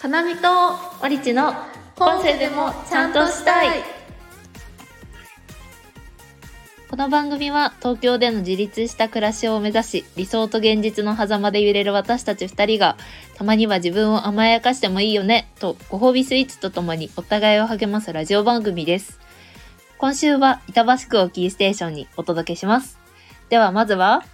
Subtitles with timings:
[0.00, 0.48] かなみと
[1.02, 1.52] オリチの
[1.96, 3.82] 今世でもちゃんとしたい。
[6.88, 12.96] この番組は東京での自立した暮らしを目指し理想と現実の狭間で揺れる私たち2人が
[13.34, 19.18] たまには自分を甘やかしてもいいよねとご褒美スイーツとともにお互いを励ますラジオ番組です。
[19.98, 23.00] 今週は板橋区をキーステーションにお届けします。
[23.48, 24.24] ではまずは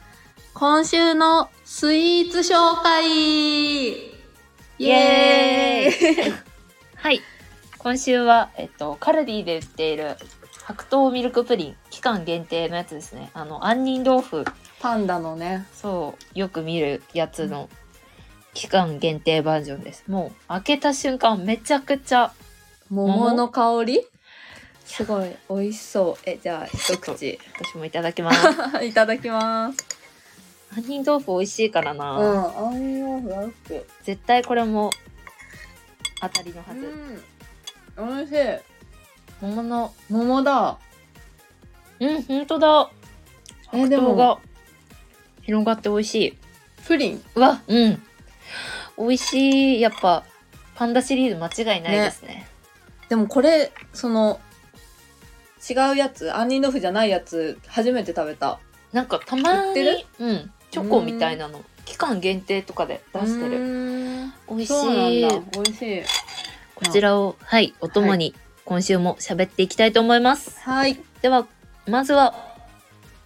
[0.53, 4.14] 今週のスイーツ紹介
[4.79, 6.35] イイエーイ。
[6.97, 7.21] はい。
[7.79, 10.17] 今週は、えっと、カルディで売っている
[10.65, 13.31] 白桃ミルクプリン期間限定のやつですね。
[13.35, 14.45] あの杏仁豆腐。
[14.81, 15.67] パンダのね。
[15.75, 17.69] そうよく見るやつの
[18.55, 20.05] 期間限定バージョンです。
[20.09, 22.33] もう開けた瞬間めちゃくちゃ
[22.91, 24.07] 桃の香り？
[24.85, 26.23] すごい美味しそう。
[26.29, 27.39] えじゃあ一口。
[27.59, 28.39] 私もいただきます。
[28.85, 29.94] いただきます
[30.75, 33.55] 杏仁豆腐美味しいからな、うん杏仁豆腐大好き
[34.05, 34.91] 絶対これも
[36.21, 36.81] 当たりのはず、
[37.97, 38.37] うん美味しい。
[39.41, 40.79] 桃の桃だ。
[42.01, 42.91] うんほんとだ。
[43.73, 44.39] えでもが
[45.43, 46.39] 広がって美味しい。
[46.87, 47.25] プリン？
[47.35, 48.03] うわうん。
[48.99, 49.81] 美味しい。
[49.81, 50.25] やっぱ
[50.75, 52.49] パンダシリーズ間違いないですね。
[53.09, 54.41] でもこれその
[55.71, 58.59] 違うやつ杏仁豆腐じゃないやつ初めて食べた。
[58.93, 59.97] なんかたま売ってる？
[59.97, 64.25] にうんチョコみたいなの期間限定とかで出してる。
[64.25, 65.23] る美味しい。
[65.23, 65.29] だ。
[65.53, 66.03] 美味しい。
[66.75, 70.99] こちらをはいお供に今週も喋っていきたいと思います、はい。
[71.23, 71.47] では
[71.87, 72.35] まずは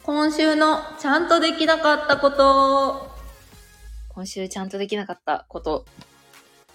[0.03, 3.17] 今週のちゃんとできなかったこと。
[4.11, 5.87] 今週ちゃんとできなかったこと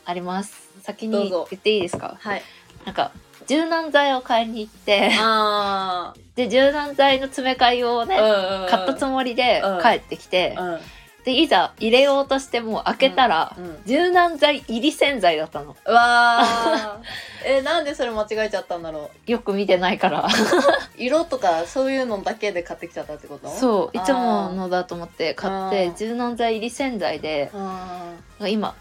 [0.05, 0.71] あります。
[0.81, 2.17] 先に言っていいですか？
[2.19, 2.41] はい。
[2.83, 3.11] なんか
[3.47, 9.81] 柔軟剤を買いに行ってあで柔軟剤の詰め替えをね、あ買ったつもりでうん。
[9.81, 10.79] 帰ってきて、うん。
[11.25, 13.77] でいざ入れようとしても開けたら、うんうん。
[13.85, 15.75] 柔軟剤入り洗剤だったの。
[15.85, 16.99] うわー。
[17.45, 20.21] えなんでそれ間違えちゃったんだろよく見てないから。
[20.21, 20.23] う
[20.97, 23.49] 色とかそういうのだけで買ってきちゃったってこと？
[23.49, 28.13] そういつものだと思って買って柔軟剤入り洗剤であ
[28.47, 28.75] 今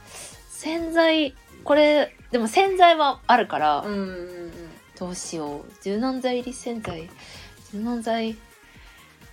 [0.50, 1.34] 洗剤
[1.64, 4.41] これでも洗剤はあるから、うん
[5.02, 7.10] どうしよう柔軟剤入り洗剤
[7.72, 8.36] 柔軟剤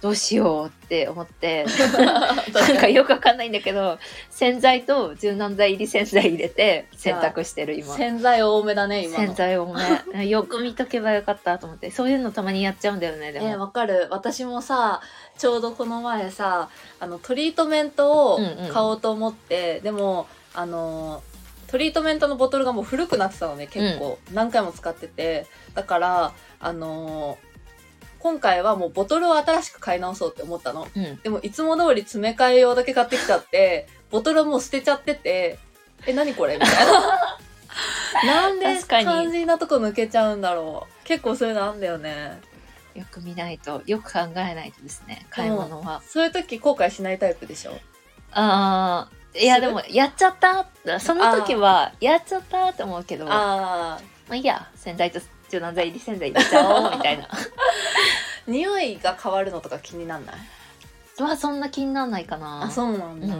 [0.01, 1.63] どうしようって思って
[2.01, 2.33] な
[2.73, 3.99] んかよくわかんないんだけど
[4.31, 7.95] 洗剤と柔軟剤入り洗剤入れて洗濯してる今。
[7.95, 9.25] 洗剤多めだね今の。
[9.27, 9.75] 洗剤を
[10.11, 11.91] ね よく見とけばよかったと思って。
[11.91, 14.07] そういうのたまにやっちゃうんだよねでも、えーわかる。
[14.09, 15.01] 私もさ
[15.37, 16.69] ちょうどこの前さ
[16.99, 18.73] あのトリートメントをうんうん。
[18.73, 20.25] 買おうと思って、でも
[20.55, 21.28] あのー
[21.69, 25.45] トリートメントのボトルがもう古くなってたのね結構、何回も使ってて。
[25.73, 27.49] だからあのー
[28.21, 30.89] 今回はもうボトルを新しく買い直そうって思ったの。
[30.93, 31.15] うん。
[31.21, 35.57] でもいつも通り詰め替え用だけ買ってきちゃってボトルはもう捨てちゃってて
[36.05, 36.57] え何これ？
[36.57, 37.29] みたいな。
[38.49, 41.07] なんで肝心なとこ抜けちゃうんだろう。
[41.07, 42.41] 結構そういうのあんだよね。
[42.93, 47.71] よく見ないとよく考えないとですね買い物は、そういう時後悔しないタイプでしょ？
[48.33, 50.65] ああいやでもやっちゃった。
[50.99, 53.31] その時はやっちゃったって思うけどま
[53.97, 55.19] ああいいや洗剤と
[55.49, 57.25] 柔軟剤入り洗剤入れちゃおうみたいな。
[57.25, 57.27] ー
[58.51, 60.35] 匂いが変わるのとか気になんない？
[61.19, 62.63] まあそんな気にならないかな。
[62.63, 63.33] あそうなんだ、うん。
[63.33, 63.37] へ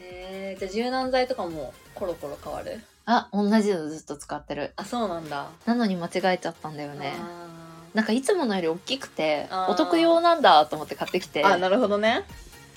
[0.00, 2.82] えじゃあ柔軟剤とかもコロコロ変わる？
[3.06, 4.72] あ同じのずっと使ってる。
[4.76, 5.46] あそうなんだ。
[5.66, 7.14] なのに間違えちゃったんだよね。
[7.16, 7.46] あ
[7.94, 9.70] なんかいつものより大きくてあー。
[9.70, 11.44] お得用なんだと思って買ってきて。
[11.44, 12.24] ーあなるほどね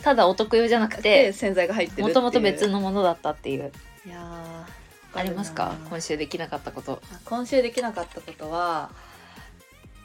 [0.03, 3.71] ただお得用じゃなくでて洗剤が入ってもともと別のものだったっていう。
[4.05, 5.73] いやーありますか？
[5.89, 7.01] 今週できなかったこと。
[7.11, 8.91] あ今週できなかったことは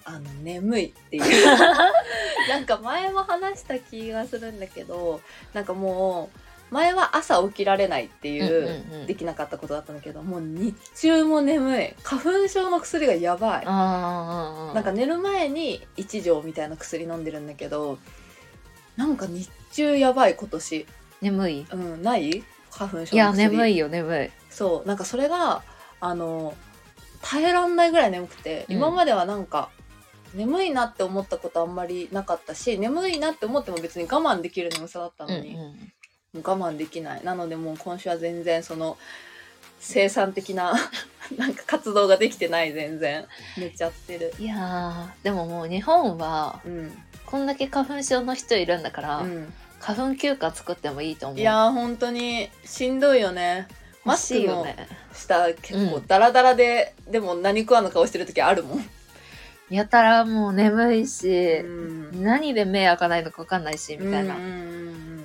[0.04, 1.22] あの眠いっていう。
[2.48, 5.20] なんか前も話した気がするんだけど
[5.52, 6.30] なんかも
[6.70, 11.94] う前は朝起きられないっていう,、できなかったことだったんだけどもう日中も眠い。
[12.02, 13.66] 花粉症の薬がやばい。
[13.66, 17.98] なんか寝る前に1錠みたいな薬飲んでるんだけど
[18.96, 20.86] なんか日中やばい今年。
[21.20, 21.66] 眠い？
[21.70, 22.44] うんない？
[22.70, 24.30] 花粉症いや眠いよ眠い。
[24.50, 25.62] そうなんかそれが
[26.00, 26.54] あの
[27.22, 28.76] 耐えらんないぐらい眠くて、うん。
[28.76, 29.70] 今まではなんか
[30.34, 35.60] 眠いなって思ったことあんまりなかったし眠いなって思っても別に我慢できる眠さだったのに、うん
[36.34, 36.42] うん。
[36.42, 37.24] 我慢できない。
[37.24, 38.96] なのでもう今週は全然その
[39.78, 40.72] 生産的な
[41.36, 43.26] なんか活動ができてない全然。
[43.58, 44.32] 寝ちゃってる。
[44.38, 49.52] いやーでももう日本はうん、こんだけ花粉症の人いるんだから、うん、
[49.82, 51.38] 花粉休暇作ってもいいと思う。
[51.40, 52.48] いやー本当に。
[52.64, 53.66] しんどいよね。
[54.04, 54.64] マ欲スクの
[55.12, 56.06] 下結構うん。
[56.06, 58.84] ダラダラで、でも何食わぬ顔してる時あるもん、
[59.70, 61.66] やたらもう眠いし、う
[62.16, 62.22] ん。
[62.22, 64.36] 何で目開かないのか分かんないしみたいな、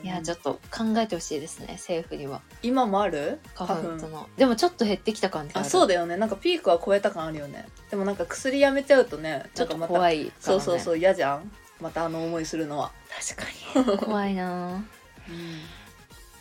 [0.03, 2.41] いやちょっっと考えてほしいですね政府には。
[2.49, 3.39] と今もある？
[3.55, 4.27] 花粉との。
[4.37, 6.17] でもちょっと減ってきた感じあそうだだよね。
[6.17, 7.67] なんかピークは超えた感あるよね。
[7.89, 11.51] でもなんか薬やめちゃうとねちょっとまた怖いね、そうそうそう嫌じゃん？
[11.79, 12.91] またあの思いするのは、
[13.35, 13.97] 確かに。
[13.99, 14.83] 怖いな。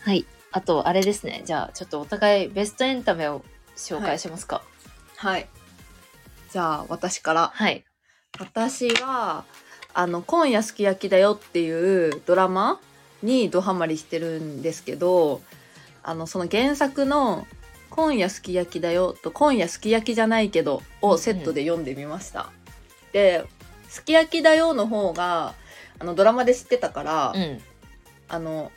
[0.05, 0.25] はい。
[0.53, 1.43] あとあれですね。
[1.45, 3.45] じゃあちょっとお互いベストエンタメを
[3.77, 4.63] 紹介しますか。
[5.17, 5.49] はい。
[6.51, 7.51] じゃあ私から。
[7.55, 7.85] はい、
[8.39, 9.45] 私は
[9.93, 12.81] あの「今夜すき焼きだよ」っていうドラマ
[13.23, 15.43] にドハマりしてるんですけど
[16.03, 17.47] あのその原作の
[17.91, 22.51] 「今夜すき焼きだよ」と「今夜すき焼きじゃないけど」をセットで読んでみました。
[23.13, 23.47] で
[23.89, 25.55] 「すき焼きだよ」の方が
[25.99, 27.61] あのドラマで知ってたから、うん。
[28.29, 28.73] あの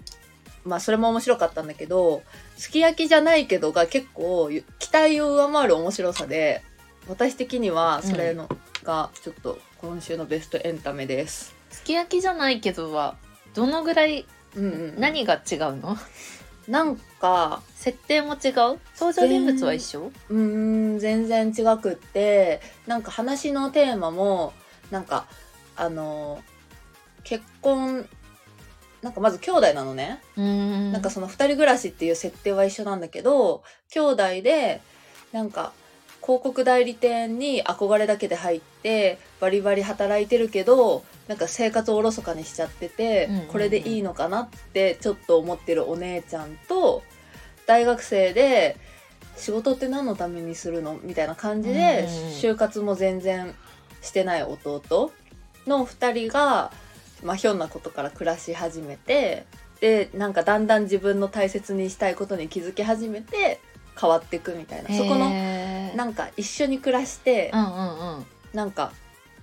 [0.64, 2.22] まあそれも面白かったんだけど
[2.56, 6.62] 「すき焼きじゃないけど」が結構期待を上回る面白さで
[7.08, 8.48] 私的にはそれの
[8.84, 11.56] がちょっと今週のベストエンタメです。
[11.72, 13.16] すき焼きじゃないけどは
[13.56, 15.98] どのぐらいうんうん、何が違うの？
[16.68, 18.80] なんか設定も違う？
[19.00, 20.12] 登場人物は一緒？
[20.30, 24.54] うーん全然違くってなんか話のテーマも
[24.92, 25.26] なんか
[25.76, 26.42] あの
[27.24, 28.08] 結婚
[29.02, 34.82] なんかまず兄弟なのね、なんかその二人暮らしっていう設定は一緒なんだけど兄弟で
[35.32, 35.72] なんか
[36.22, 43.48] 広告代理店に憧れだけで入ってバリバリ働いてるけどなんか生活をおろそかにしちゃってて、うんうんうん。
[43.48, 47.02] これでいいのかなってちょっと思ってるお姉ちゃんと
[47.66, 48.76] 大学生で
[49.38, 51.00] 仕事って何のためにするの？
[51.02, 52.06] みたいな感じで、
[52.42, 53.56] 就活も全然
[54.02, 55.12] してない弟
[55.68, 56.72] の2人が、
[57.24, 59.46] まあ、ひょんなことから暮らし始めて
[59.82, 63.60] でなんかだんだん自分の大切にしたいことに気づき始めて
[64.00, 64.90] 変わっていくみたいな。
[64.96, 65.30] そこの
[65.96, 68.26] なんか一緒に暮らしてうんうんうん。
[68.54, 68.92] なんか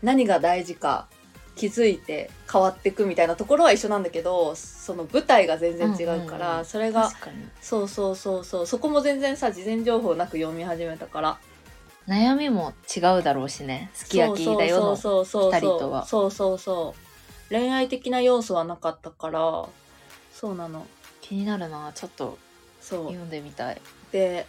[0.03, 1.07] 何が大事か
[1.55, 6.65] 気づいて変わっていくみたいなところは一緒なんだけどその舞台が全然違うから、うんうんうん。
[6.67, 7.11] それが
[7.61, 8.67] そうそうそうそう。
[8.67, 11.39] そこも全然さ事前情報なく読み始めたから
[12.09, 13.91] 悩みも違うだろうしね。
[13.95, 15.53] すき焼きだよのそうそうそうそう。
[15.53, 16.07] 二人とは。
[16.07, 19.69] そうそうそう恋愛的な要素はなかったから
[20.33, 20.87] そうなの。
[21.21, 21.93] 気になるな。
[21.95, 22.39] ちょっと
[22.81, 23.07] そう。
[23.07, 23.81] 読んでみたい。
[24.13, 24.47] で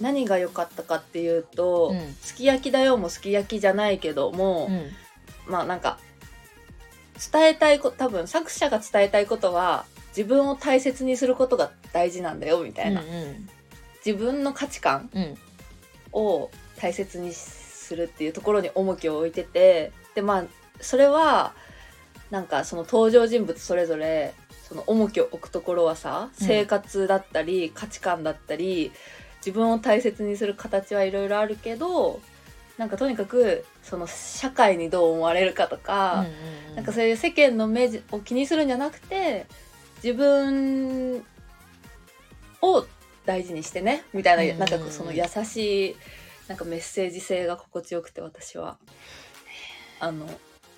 [0.00, 2.14] 何が良かったかっていうと、うん。
[2.20, 4.90] すき焼きだよもすき焼きじゃないけども、うん。
[5.46, 5.98] まあなんか
[7.32, 13.48] 伝えたいこ多分作者が伝えたいことは自分を大切にすることが大事なんだよみたいな、うんうん。
[14.04, 15.38] 自分の価値観うん。
[16.12, 16.50] を
[16.82, 20.44] 大切にするっていうところに重きを置いててでまあ
[20.80, 21.54] それは
[22.30, 24.34] なんかその登場人物それぞれ
[24.68, 26.46] その重きを置くところはさうん。
[26.46, 28.90] 生活だったり、価値観だったり
[29.44, 32.20] 自分を大切にする形はいろいろあるけど
[32.78, 36.28] なんかとにかくその社会にどう思われるかとか、うんう
[36.72, 39.46] んなんかそういう世間の目を気にするんじゃなくて
[40.02, 41.22] 自分
[42.62, 42.86] を
[43.26, 44.70] 大事にしてねみたいな,、うんうんうん。
[44.70, 45.96] なんかその優しい
[46.52, 48.76] なんかメッセージ性が心地よくて私は。
[50.00, 50.26] あの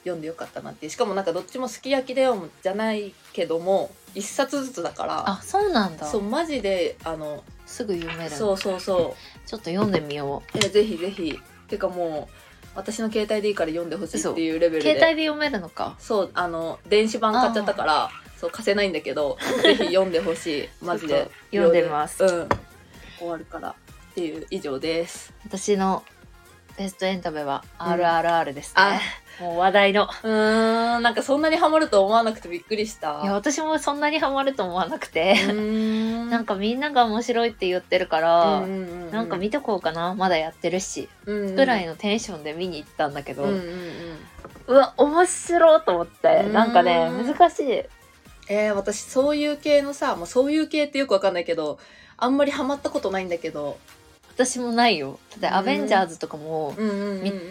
[0.05, 5.29] 読んでよかったなってしかもなんかどっちもすき焼きだよじゃないけども一冊ずつだから。
[5.29, 6.07] あそうなんだ。
[6.07, 9.49] そうマジであのすぐ読めるそうそうそう。
[9.49, 11.41] ちょっと読んでみよえぜひぜひ。
[11.67, 12.35] てかもう
[12.77, 14.93] 私の携帯でいいから読んでほしいっていうレベうルで。
[14.93, 15.97] 携帯で読めるのか。
[15.99, 20.69] そうあの電子版買っちゃったからそう貸せないんだけどぜひ読んでほしい。
[20.85, 21.29] マジで。
[21.51, 22.23] 読んでみます。
[22.23, 22.49] うん。
[23.19, 23.75] 終わるから
[24.15, 25.35] っていう以上です。
[25.45, 26.05] 私の
[26.79, 27.87] ベストエンタメはうん。
[27.95, 28.93] RRR ですあ。
[28.93, 29.01] ね、
[29.41, 30.05] もう話題の。
[30.05, 31.03] うーん。
[31.03, 33.23] なんかそんなにハマると思わなくてびっくりした。
[33.25, 40.15] いや私もそんなにハマると思わなくて、なんかみんなが面白いって言ってるから、うんうんうんなんか見とこうかな。
[40.15, 41.55] まだやってるし、うんうん。
[41.57, 43.59] ぐらいのテンションで見に行ったんだけど、ううんうん。
[44.69, 46.43] うんわ面白いと思って。
[46.47, 46.53] うん。
[46.53, 47.83] なんかね難しい。
[48.49, 51.79] えー、私そういう系のさもうそういう系ってよくわかんないけど
[52.17, 53.79] あんまりハマったことないんだけど、
[54.35, 55.19] 私もないよ。
[55.39, 56.75] だアベンジャーズとかも、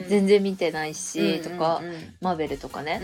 [0.07, 1.81] 全然見てないし、とか
[2.21, 3.01] マーベルとかね、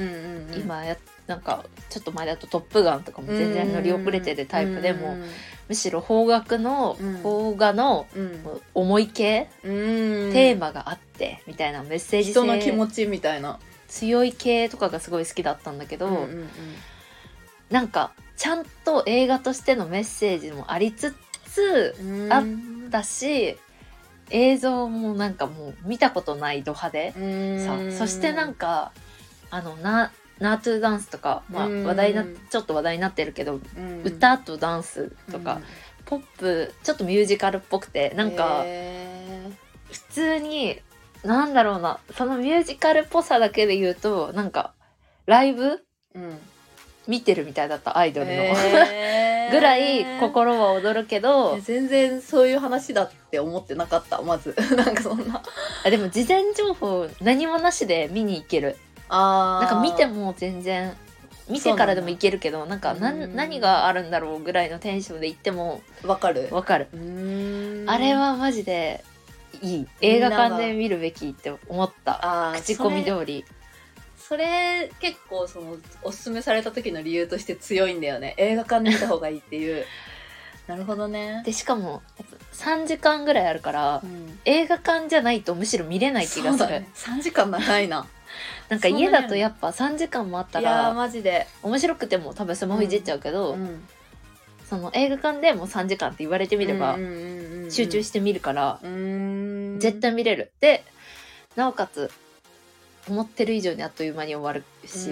[0.56, 5.18] 今やなんかちょっと前だと「トップガン」とかも全然乗り遅れてるタイプでも、
[5.70, 7.24] むしろ邦楽のうん。
[7.24, 8.42] 邦画のうん。
[8.44, 9.72] もう重い系、うん。
[10.34, 16.30] テーマがあってみたいなメッセージ人の気性持ちみたいな、強い系とかがすごい好きだったんだけど、う
[17.70, 22.44] なんかちゃんと映画としてのメッセージもありつつうん、あ
[22.90, 23.58] だし
[24.30, 27.92] 映像もなんかもう見たことないド派手うん。
[27.92, 28.92] さそしてなんか
[29.50, 31.84] あのなナートゥダンスとか、まあ、うん。
[31.84, 34.02] 話題なちょっと話題になってるけど、うん。
[34.04, 35.60] 歌とダンスとか、
[36.06, 39.50] ポップちょっとミュージカルっぽくてなんかへ
[39.92, 40.80] 普通に
[41.24, 44.74] なんだろうなそのミュージカルっぽさだけで言うとなんか
[45.28, 45.78] ライブー
[46.16, 46.40] うん
[47.10, 49.52] 見てるみたいだったアイドルの、へー。
[49.52, 51.56] ぐらい心は躍るけど。
[51.58, 54.56] え全然そういう話だって思ってなかったまず。
[54.78, 55.42] なんかそんな。
[55.84, 58.78] あでも事前情報何もなしで見に行ける。
[59.10, 60.96] あなんか見てもも全然
[61.50, 63.36] 見てからでも行けるけどなんかなうん。
[63.36, 66.48] 何があるんだろうぐらいのテンションで行ってもわかる。
[66.52, 66.88] わかる。
[67.88, 69.04] あれはマジで
[69.64, 69.88] いい。
[70.02, 72.54] 映画館で見るべきって思った。
[72.56, 73.46] 口コミ通り
[74.30, 78.36] それ結構そのおすすめされた時の理由として強いんだよね。
[78.38, 79.86] 映画館で見た方がいいっていう。
[80.68, 81.42] なるほどね。
[81.44, 82.38] でしかもやっぱ
[82.76, 84.40] 3時間ぐらいあるからうん。
[84.46, 86.88] 映画館じゃないとむしろ見れない気がする、ね。
[86.94, 88.06] 3時間長いな。
[88.70, 93.84] なんか家だとやっぱ3時間もあったいやマジで、面白くても多分スマホいじっちゃうけど、うん。
[94.70, 100.52] その映画館でもう3時間って言われてみればうんうんうんうん集中して見るから、絶対見れる。
[100.60, 100.84] で
[101.56, 102.12] なおかつ
[103.10, 105.10] 思ってる以上にあっという間に終わるし、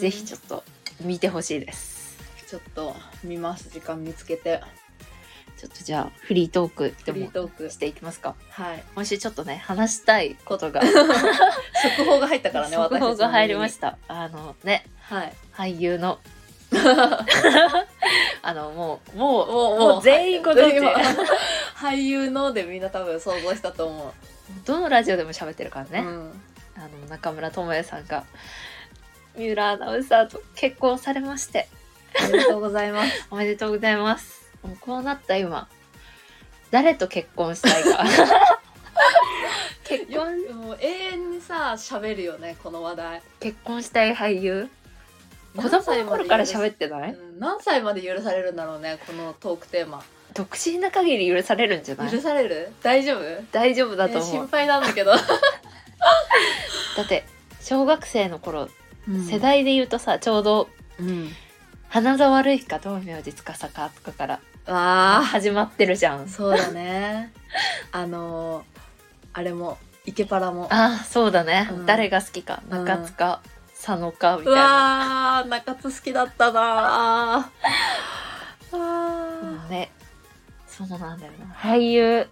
[0.00, 0.62] ぜひちょっと
[1.00, 2.16] 見てほしいです。
[2.48, 3.68] ちょっと見ます。
[3.70, 4.60] 時間見つけて。
[5.56, 7.70] ちょっとじゃあフリートークでもートーク。
[7.70, 8.34] していきますか。
[8.50, 8.84] はい。
[8.94, 10.82] 今週ちょっとね話したいことが。
[10.86, 13.68] 速報が入ったからね 速報が入りまた。
[13.68, 15.32] したあのねはい。
[15.54, 16.18] 俳優の。
[18.42, 20.02] あのもうもうもうもう。
[20.02, 20.76] 全員ご存知。
[20.76, 20.92] 今。
[21.76, 24.12] 俳優のでみんな多分想像したと思う、
[24.64, 26.42] どのラジオでも喋ってるからね、うん
[26.76, 28.24] あの中村智也さんが
[29.36, 31.68] 三浦アナウンサーと結婚されまして。
[32.20, 33.26] ありがとうございます。
[33.30, 34.42] おめでとうございます。
[34.62, 35.66] もうこうなった今
[36.70, 38.04] 誰と結婚したいか。
[39.84, 40.54] 結婚？
[40.56, 43.22] もう永遠にさ喋るよねこの話題。
[43.40, 44.68] 結婚したい俳優？
[45.56, 47.12] 子供の頃から喋ってない？
[47.12, 50.02] うん何歳まで許されるんだろうねこのトークテーマ。
[50.34, 52.10] 独身な限り許されるんじゃない？
[52.10, 52.70] 許される？
[52.82, 53.42] 大丈夫？
[53.52, 55.12] 大丈夫だと思う、え心配なんだけど、
[56.96, 57.24] だって
[57.60, 58.68] 小学生の頃、
[59.28, 60.68] 世代で言うとさちょうど
[60.98, 61.30] うん。
[61.88, 65.22] 花沢類か道明寺司かとかからあ。
[65.26, 66.22] 始まってるじゃん。
[66.22, 67.32] あそうだね。
[67.92, 68.64] あのー
[69.34, 70.68] あれもイケパラも。
[70.70, 71.86] ああそうだね、うん。
[71.86, 72.84] 誰が好きかうん。
[72.84, 73.40] 中塚、
[73.74, 77.50] 佐野かみうたいな、中津好きだったな。
[78.72, 79.90] ーあーね。
[80.66, 81.54] そうなんだよな。
[81.54, 82.26] 俳優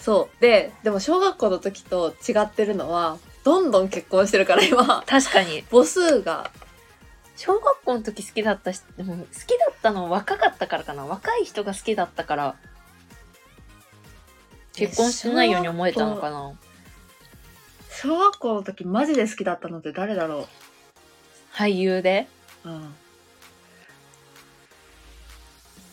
[0.00, 0.40] そう。
[0.40, 5.02] ででも小学校の時と違ってるのはどんどん結婚してるから今。
[5.06, 5.64] 確かに。
[5.70, 6.50] 母数が。
[7.36, 11.06] 小学校の時好きだったしでも好きだったの若かったからかな。
[11.06, 12.56] 若い人が好きだったから
[14.72, 16.52] 結婚してないように思えたのかな。
[17.90, 20.48] 小学校の時マジで好きだったのって誰だろ
[21.52, 22.28] 俳優で？
[22.64, 22.94] う、うん、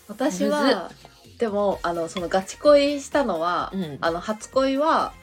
[0.08, 0.92] 私むは
[1.40, 3.98] でもあのそのガチ恋したのは、うん。
[4.02, 5.14] あの初恋は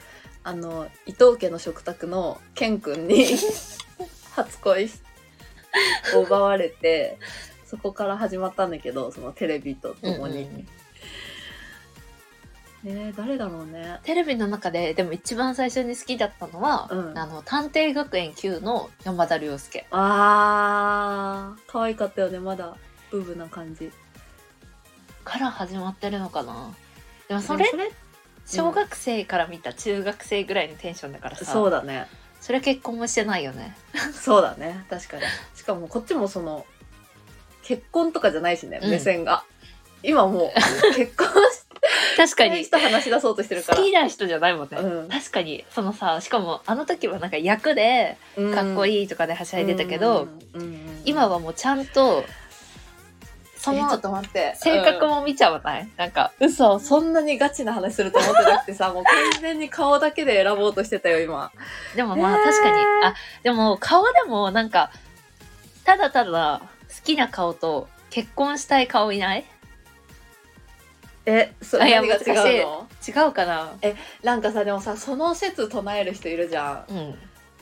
[0.43, 3.25] あの伊藤家の食卓のケン君に
[4.35, 4.99] 初恋し
[6.15, 7.17] を奪われて
[7.65, 10.67] そこから始まったんだけどそのテレビとともに、うんうん
[12.85, 13.99] え誰だろうね。
[14.03, 17.17] テレビの中ででも一番最初に好きだったのは、うん。
[17.17, 19.85] あの探偵学園 Q の山田涼介。
[19.91, 22.75] あー可愛かったよねまだ。
[23.09, 23.89] ブーブな感じ
[25.23, 26.73] から始まってるのかな。
[27.27, 27.65] でもそれ
[28.45, 32.07] 小学生から見た中学生ぐらいのテンションだからさ、そうだね。
[32.41, 33.75] それ結婚もしてないよね。
[34.13, 34.83] そうだね。
[34.89, 35.23] 確かに。
[35.55, 36.65] しかもこっちもその
[37.63, 38.89] 結婚とかじゃないしね、うん。
[38.89, 39.45] 目線が。
[40.03, 41.27] 今もう結婚
[42.17, 42.63] 確かに。
[42.63, 45.09] 人話し出そうとしてるか好らきな人じゃないもんね、うん。
[45.09, 45.63] 確かに。
[45.71, 50.27] そのさしかもあの時はなんか役でかっこいいいとかではしゃいでたけど、
[51.05, 52.25] 今ははもうちゃんと
[53.63, 54.55] そのちょっと待って。
[54.57, 56.11] 性格も見ちゃわない、なん。
[56.11, 61.51] か嘘そんなにガチな話すると思ってなくてさ もう完全に顔だけで選ぼうとしてたよ今。
[61.95, 62.77] でもまあえー確かに。
[63.05, 64.91] あでも顔でもなんか
[65.85, 69.45] ただただ好きな顔と結婚したい顔いない？
[71.25, 72.87] えそあいや何が違うの？
[73.07, 73.71] 違うかな？
[74.23, 76.93] なんかさでもさその説唱える人いるじゃん。
[76.93, 77.19] うん。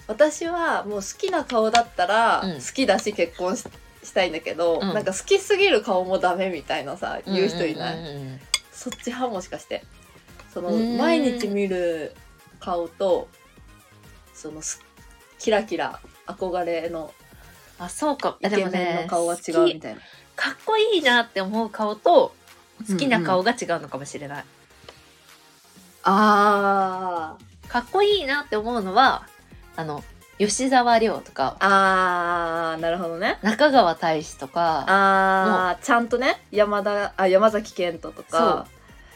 [0.08, 2.54] 私はもう好きな顔だったらうん。
[2.56, 3.66] 好きだし結婚し
[4.04, 4.94] したいんだけど、うん。
[4.94, 8.40] なんか好きすぎる顔もダメみたいなさ言う人いない、うんうんうんうん。
[8.72, 9.84] そっち派もしかして。
[10.54, 12.14] その毎日見る
[12.60, 13.30] 顔と
[14.34, 14.84] そのす
[15.40, 17.14] キラキラ憧れの
[17.80, 18.38] あそうか。
[18.42, 20.02] イケメンねの顔が違うみたいな、
[20.36, 22.36] かっこいいなって思う顔と
[22.88, 24.46] 好きな顔が、が違うのかもしれない、
[26.04, 27.68] あー。
[27.68, 29.26] かっこいいなって思うのは
[29.78, 30.04] あの
[30.48, 31.56] 吉沢亮とか。
[31.60, 33.38] あーなるほどね。
[33.42, 34.86] 中川大志とか。
[34.88, 38.68] あーちゃんとね山田あ山崎賢人とか。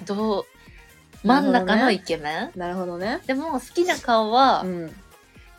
[0.05, 0.45] どう
[1.23, 3.21] 真ん中のイケメン、なるほどね。
[3.25, 4.95] でも好きな顔は、うん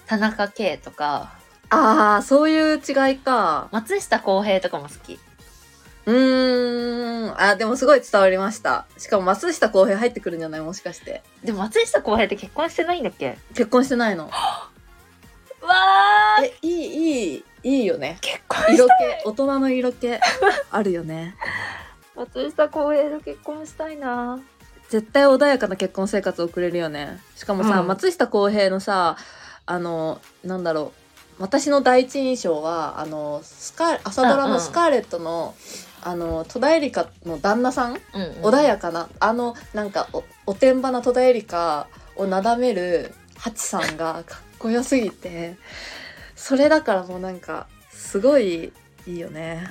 [0.07, 1.33] 田中圭とか。
[1.71, 3.69] ああそういう違いか。
[3.73, 5.19] 松下洸平とかも好き。
[6.07, 7.41] うーん。
[7.41, 8.87] あでもすごい伝わりました。
[8.99, 10.61] しかも松下洸平入ってくるんじゃない？
[10.61, 11.25] もしかして。
[11.43, 13.37] でも松下洸平って結婚してないんだっけ？
[13.55, 14.31] 結婚してないの
[15.67, 16.45] わー。
[16.45, 18.19] えいいいいいいよね。
[18.21, 18.91] 結婚色気
[19.25, 20.09] 大人の色気
[20.71, 21.35] あるよね。
[22.17, 24.39] 松下洸平と結婚したいな。
[24.89, 27.21] 絶対穏やかな結婚生活を送れるよね。
[27.35, 27.87] しかもさ、うん。
[27.89, 29.17] 松下洸平のさ
[29.67, 30.93] あのなんだろ
[31.39, 31.43] う。
[31.43, 34.53] 私の第一印象はあのスカ朝ドラうんうん。
[34.55, 35.55] のスカーレットの、
[36.03, 39.09] あの戸田恵梨香の旦那さん、うん、うん、穏やかな。
[39.21, 45.55] あのなんかおおてんばな戸田恵梨香をなだめるハチさんがかっこよすぎて
[46.35, 48.73] それだからもうなんかすごい
[49.07, 49.65] いいよね。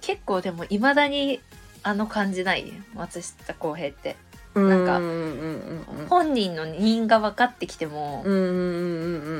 [0.00, 1.40] 結構でもいまだに
[1.82, 2.72] あの感じない？
[2.94, 4.14] 松下洸平って。
[4.54, 6.06] なんかうんうんうん。
[6.08, 8.22] 本人の人が分かってきても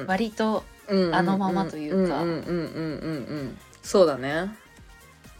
[0.08, 2.24] 割とうんあのままというか。
[3.82, 4.50] そうだね。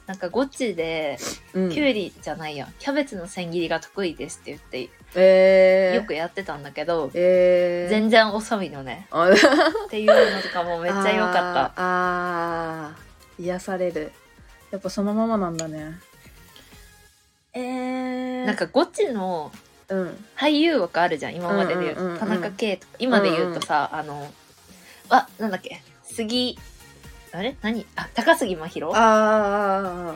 [0.07, 1.19] なんかゴチで
[1.53, 1.71] うん。
[1.71, 2.69] きゅうりじゃないや。
[2.79, 9.31] キャベツの千切りが得意ですって言ってえー、よくやってたんだけどえー、全然遅いのねあ。
[9.31, 11.41] っていうのとかもめっちゃ良かった。
[11.41, 13.43] あーあー。
[13.43, 14.12] 癒される。
[14.71, 15.99] やっぱそのままなんだね。
[17.55, 19.50] えー、なんかゴチの
[19.88, 20.25] うん。
[20.37, 21.95] 俳優枠あるじゃん今までで言う。
[21.95, 22.19] と、うんうんうんうん。
[22.21, 22.93] 田中圭とか。
[22.99, 24.31] 今で言うとさ、あの
[25.09, 26.59] あなんだっけ杉
[27.33, 27.57] あれ？
[27.62, 27.87] 何？
[27.97, 28.91] あ高杉真宙？
[28.93, 30.15] あ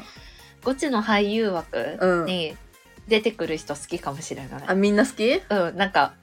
[0.63, 2.27] ゴチの俳優枠うん。
[2.27, 2.55] に
[3.09, 5.41] 出てくる人好きかもしれない、ーあみんな好き？
[5.41, 6.15] 好うんなんか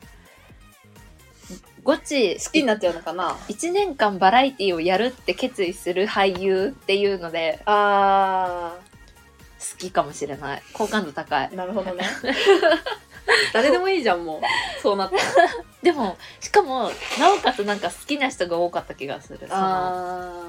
[1.84, 8.76] ゴチきになっちゃうのかな？1年間バラエティをやるって決意する俳優っていうのであ
[9.60, 10.64] 好きかもしれない。
[10.74, 11.50] 好感度高い。
[11.50, 12.06] ーなるほどね。
[13.54, 14.82] 誰でもいいじゃんもう。
[14.82, 15.24] そうなったら。
[15.84, 19.40] でもしかもなおかつなんか好きな人が多かった気がする。
[19.40, 20.44] そのあ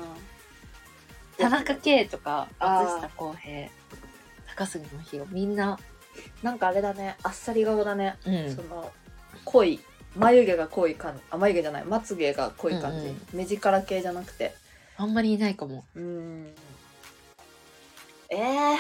[1.39, 2.85] 田中圭とかあー。
[2.85, 3.69] 松下洸平。
[4.57, 5.27] 高杉真宙。
[5.31, 5.90] みんなー
[6.43, 8.17] なんかあれだねあっさり顔だね。
[8.27, 8.57] うん。
[8.57, 8.91] その
[9.45, 9.81] 濃い
[10.17, 13.21] 眉毛が濃い感じあ眉毛じゃないまつげが濃い感じ、うんうん。
[13.33, 14.55] 目力系じゃなくて。
[14.97, 15.85] あんまりいないかも。
[15.95, 16.53] うん。
[18.29, 18.77] えー、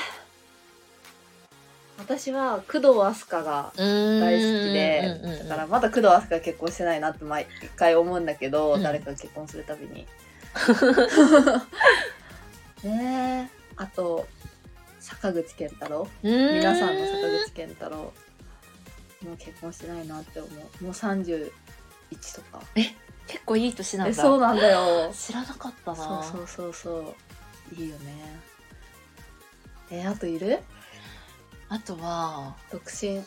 [1.98, 8.82] 私は工藤飛鳥が大大好きで、だからまだ工藤飛鳥が結婚してないなって毎回思うんだけど、うん。
[8.82, 10.06] 誰かが結婚するたびに。
[12.84, 14.26] ね えあと
[15.10, 16.08] 坂口健太郎。
[16.22, 17.96] 皆さんの坂口健太郎。
[17.96, 18.12] も
[19.34, 20.84] う結婚してないなって思う。
[20.84, 21.50] もう31
[22.34, 22.62] とか。
[23.26, 24.10] 結構いい年なんだ。
[24.10, 25.12] えそうなんだよ。
[25.12, 26.22] 知らなかったな。
[26.22, 27.14] そうそうそうそ
[27.72, 27.74] う。
[27.74, 28.40] いいよね。
[29.90, 30.60] えあといる？
[31.68, 33.22] あとは独身。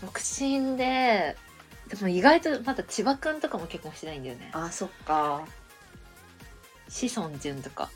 [0.00, 1.36] 独身で
[1.88, 4.50] でも意外とまだ千葉くんとかも結婚してないんだよね。
[4.52, 5.44] あそっか。
[6.88, 7.90] 志尊淳とか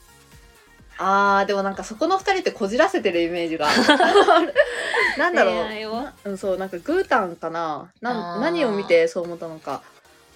[1.01, 3.69] あーでもなんかそこの二人ってこじらせてるイメージが
[5.17, 6.31] なんだろう。
[6.31, 7.91] うんそうなんかグータンかな？
[8.03, 8.05] あー。
[8.05, 9.83] なん何を見てそう思ったのか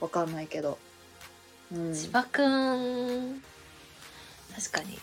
[0.01, 0.79] わかんないけど、
[1.75, 3.43] うん、千葉くん。
[4.55, 4.99] 確かに。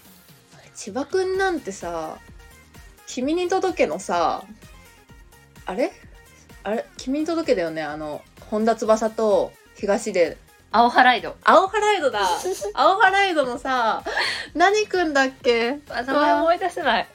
[0.76, 2.18] 千葉くんなんてさ
[3.06, 4.44] 「君に届け」のさ
[5.66, 5.92] あれ？
[6.64, 6.86] あれ？
[6.98, 7.84] 君に届けだよね？
[7.84, 10.38] あの本田翼と東出
[10.72, 11.36] 青ハライド。
[11.44, 12.20] 青ハライドだ。
[12.74, 14.04] 青ハライドのさ
[14.54, 15.80] 何くんだっけ？
[15.90, 17.08] あ名前思い出せない。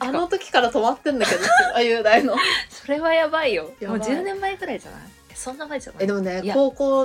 [0.00, 1.40] あの時から止まってんだけど
[1.74, 2.36] あ雄大の。
[2.70, 3.64] それはやばいよ。
[3.64, 5.00] もう10年前ぐらいじゃない？
[5.30, 6.04] えそんな前じゃない？
[6.04, 7.02] えでもね高校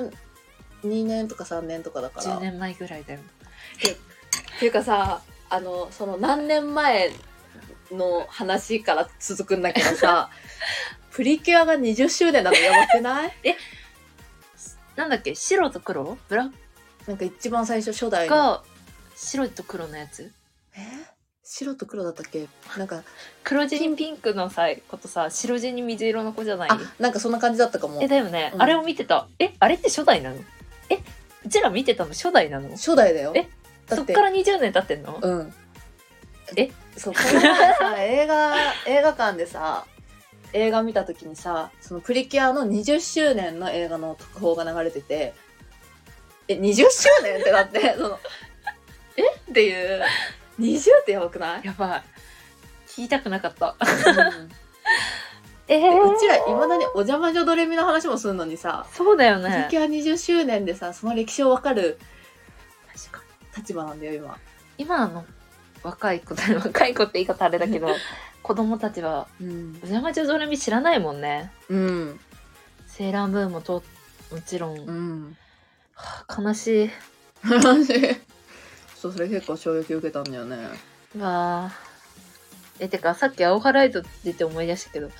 [0.85, 2.37] 2年とか3年とかだから。
[2.37, 3.19] 10年前ぐらいだよ。
[3.19, 7.11] っていうかさあのその何年前
[7.91, 10.29] の話から続くんだけどさ
[11.11, 13.33] プリキュアが20周年なのやばくない？
[14.95, 15.35] なんだっけ？
[15.35, 16.17] 白と黒？
[16.29, 16.45] ブラ？
[16.45, 16.51] ッ
[17.07, 18.63] なんか一番最初初代が
[19.15, 20.31] 白と黒のやつ？
[20.75, 20.79] え？
[21.43, 22.47] 白と黒だったっけ？
[22.77, 23.03] なんか
[23.43, 26.69] 黒地にピンクのさことさ白地に水色の子じゃない？
[26.71, 28.01] あなんかそんな感じだったかも。
[28.01, 28.61] えだよね、うん。
[28.61, 29.27] あれを見てた。
[29.39, 30.37] えあれって初代なの？
[30.89, 30.99] え
[31.45, 32.69] うちら見てたの初代なの？
[32.71, 33.33] 初代だよ。
[33.35, 33.49] え
[33.87, 35.19] だっそってから20年経ってんの？
[35.21, 35.53] うん。
[36.55, 36.71] え？
[36.95, 38.55] そうこの前さ 映画
[38.87, 39.85] 映画館でさ
[40.53, 45.33] 映画見た時にさそのプリキュアの20周年の映画の特報が流れてて
[46.47, 48.19] え20周年ってなって その
[49.17, 49.51] え？
[49.51, 50.01] っていう。
[50.59, 52.03] 20ってやばくない、やばい。
[52.87, 53.75] 聞きたくなかった。
[53.79, 54.49] うん。
[55.67, 61.97] えでうちらいまだにお邪魔女ドレミの話もするのにさそうだよプリねキュア20周年でさその歴史を分かる
[63.55, 64.37] 立場なんだよ今。
[64.77, 65.25] 今の
[65.83, 67.87] 若い子 若い子って言い方あれだけど
[68.41, 71.51] 子供たちはうん「お邪魔女ドレミ」知らないもんね。
[71.69, 72.19] うん。
[72.87, 73.83] セーラームーンもと
[74.31, 75.37] もちろん、うん。
[75.95, 76.91] はあ悲しい。
[78.95, 80.57] そうそれ結構衝撃受けたんだよね。
[81.19, 81.71] わあ。
[82.79, 85.11] え、てか、さっき青ハライドって言って思い出したけど、う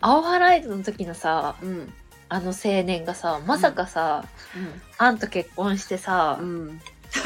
[0.00, 1.92] 青ハライドの時のさ、んうん。
[2.28, 4.24] あの青年がさ、まさかさ、
[4.96, 6.80] あんと結婚してさ、うん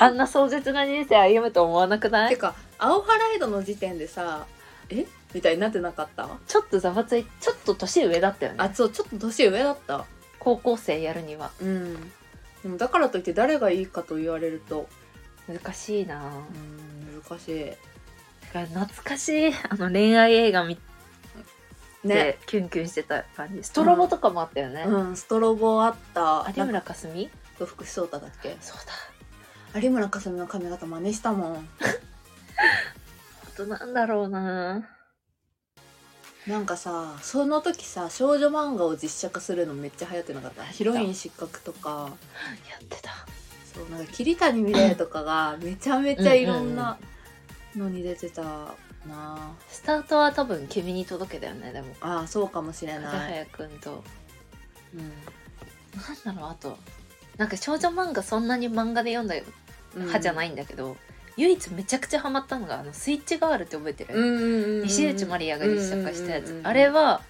[0.00, 2.30] あんな壮絶な人生歩むと思わなくない？
[2.30, 4.46] てか青ハライドの時点でさ
[4.90, 5.06] え？
[5.34, 6.28] みたいになってなかった？
[6.46, 8.58] ちょっとざわついちょっと年上だったよね。
[8.58, 10.04] あそうちょっと年上だった。
[10.38, 11.50] 高校生やるには。
[11.60, 12.12] うん。
[12.62, 14.88] でもだからといって誰がいいかと言われると。
[15.48, 16.20] 難しいな。
[16.20, 17.72] ぁうん難しい。
[18.52, 19.52] 懐かしい。
[19.68, 20.82] あの恋愛映画見て、
[22.04, 22.38] ね。
[22.46, 23.62] キュンキュンしてた感じ。
[23.64, 24.84] ストロボとかもあったよね。
[24.86, 25.16] うん。
[25.16, 26.50] ストロボあった。
[26.56, 27.30] 有村架純？
[27.58, 28.56] と福士蒼太だっけ？
[28.60, 28.92] そうだ。
[29.74, 31.56] 有村架純の髪型真似したもん。
[31.56, 31.60] あ
[33.56, 34.88] となんだろうな。
[36.46, 40.64] なんかさその時さ少女漫画を実写化するのめっちゃ流行ってなかった？
[40.64, 42.10] ヒロイン失格とか。
[42.70, 43.10] やってた。
[43.74, 46.96] そうなんか桐谷美玲とかがめちゃめちゃいろんな
[47.76, 48.42] のに出てた
[49.06, 49.54] な。
[49.68, 51.94] スタートは多分君に届けだよね、でも。
[52.00, 54.02] ああそうかもしれ風ない、早くんと。
[54.94, 55.00] うん。
[56.24, 56.78] なんだろう、あと。
[57.38, 59.36] なんか少女漫画そんなに漫画で読んだ
[59.94, 60.96] 派じゃないいんだけど、
[61.36, 66.66] 唯一めちゃくちゃハマったのが、あの、スイッチガールって覚えてる、うんうんうんうん西内まりやが実写化したやつ、うんうんうんうん。
[66.66, 67.22] あれは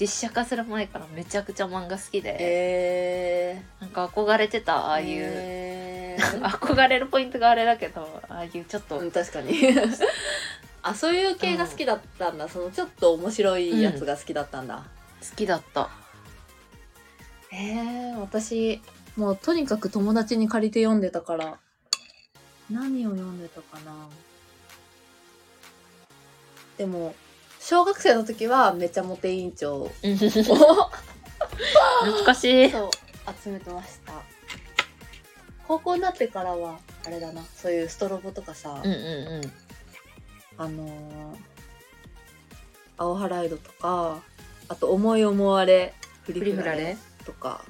[0.00, 9.58] 実写化する前からめちゃくちゃ漫画好きで、えなんか憧れてたあああいう、え 憧れるポイントがあれだけどああいうちょっと、うん、確かに。
[10.82, 14.84] あそういう系が好きだったんだ、そのちょっと面白いやつが好きだったんだ、
[15.20, 15.90] 好きだった。
[17.50, 18.80] えー、私
[19.18, 21.58] もうとにかく友達に借りて読んでたから。
[22.70, 23.92] 何を読んでたかな。
[26.76, 27.16] でも
[27.58, 29.78] 小学生の時はめちゃモテ委員長。
[29.78, 29.90] を
[32.04, 32.70] 懐かしい。
[32.70, 32.90] そう
[33.42, 34.12] 集めてました。
[35.66, 37.42] 高校になってからはあれだな。
[37.42, 39.52] そういうストロボとかさ、うんうんうん。
[40.58, 41.36] あのー、
[42.98, 44.22] 青ハライドとか
[44.68, 47.64] あと思い思われフリフリフラレフラレとか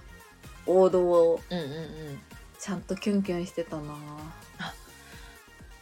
[0.68, 2.20] 王道をうんうんうん。
[2.58, 3.94] ちゃんとキュンキュンしてたな。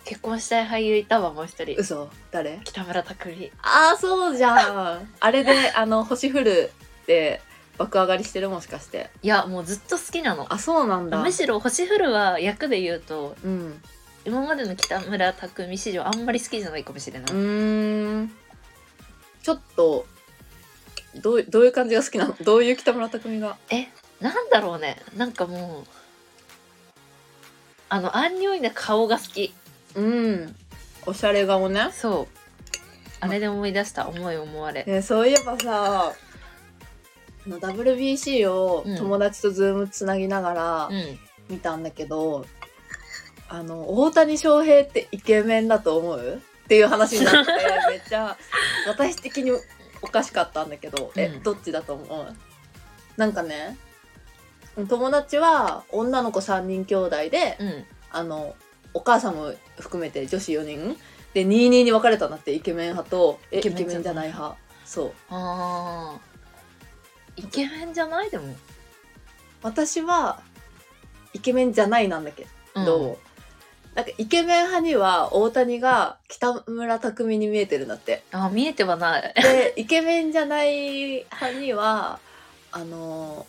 [0.05, 1.75] 結婚したい俳優いたわもう一人。
[1.77, 2.09] 嘘？
[2.31, 2.61] 誰？
[2.65, 3.53] 北村匠海。
[3.63, 4.55] ああそうじゃ
[4.99, 5.09] ん。
[5.19, 6.71] あれであの星降る
[7.07, 7.41] で
[7.77, 9.11] 爆上がりしてるもしかして。
[9.23, 10.47] いやもうずっと好きなの。
[10.53, 11.19] あそうなんだ。
[11.19, 13.83] むしろ星降るは役で言うとうん。
[14.25, 18.37] 今までの北村匠海史上あんまり好きじゃないかもしれなうい、ーん。
[19.43, 20.07] ちょっと
[21.17, 22.37] どうどういう感じが好きなの？
[22.43, 23.57] どういう北村匠海が？
[23.71, 23.89] え
[24.21, 24.97] なんだろうね。
[25.17, 25.85] なんかもう
[27.89, 29.55] あのアンニュイな顔が好き。
[29.95, 30.57] うん。
[31.07, 31.91] おしゃれ顔ね。
[31.93, 32.37] そう。
[33.21, 34.09] あれで思い出した。
[34.09, 34.85] 思い思われ。
[34.85, 38.97] ねそういえばさあの WBC をうん。
[38.97, 41.19] 友達と Zoom つなぎながらうん。
[41.49, 42.45] 見たんだけど、
[43.49, 46.43] あの大谷翔平ってイケメンだと思う？
[46.65, 47.53] っていう話になって
[47.89, 48.37] めっちゃ
[48.89, 49.53] 私的に
[50.03, 51.43] おかしかったんだけど、えうん。
[51.45, 52.37] どっちだと思う？
[53.17, 53.77] なんかね
[54.77, 57.85] 友達は女の子3人兄弟で、うん。
[58.11, 58.55] あの
[58.95, 60.97] お母さんも含めて女子4人。
[61.35, 63.93] で22に分かれたんだってイケメン派とえイイケメンじゃない。
[63.93, 64.57] ケメンじゃない派。
[64.87, 65.13] そう。
[65.29, 67.41] あー。
[67.41, 68.55] イケメンじゃないでも。
[69.63, 70.41] 私は
[71.35, 73.17] イケメンじゃないなんだけど、うん。
[73.95, 78.23] なんかイケメン派には大谷が北村匠海に見えてるんだって。
[78.33, 79.35] あ見えてはない。
[79.43, 82.19] でイケメンじゃない派には
[82.73, 83.47] あの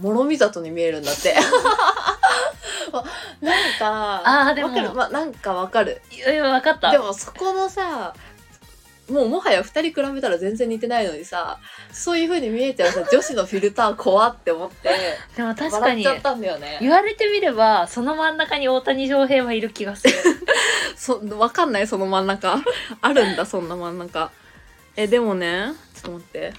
[0.00, 1.34] 諸見里に見えるんだって。
[3.40, 4.68] なんかあーでも。
[4.68, 6.00] わかる、まあ、なんかわかる。
[6.10, 6.90] いやいや分かった。
[6.90, 8.14] でもそこのさ
[9.10, 11.58] もうもはや2人比べたら全然似てないのにさ
[11.90, 14.90] そういう風に見えちゃうさ女子のフィルター怖って思って
[15.34, 16.78] でも確かに笑っちゃったんだよね。
[16.80, 20.14] 言われてみればその真ん中に大谷翔平はいる気がする。
[20.96, 21.86] そわかんない？
[21.86, 22.60] その真ん中。
[23.00, 24.30] あるんだそんな真ん中。
[24.96, 26.52] えでもねちょっと待って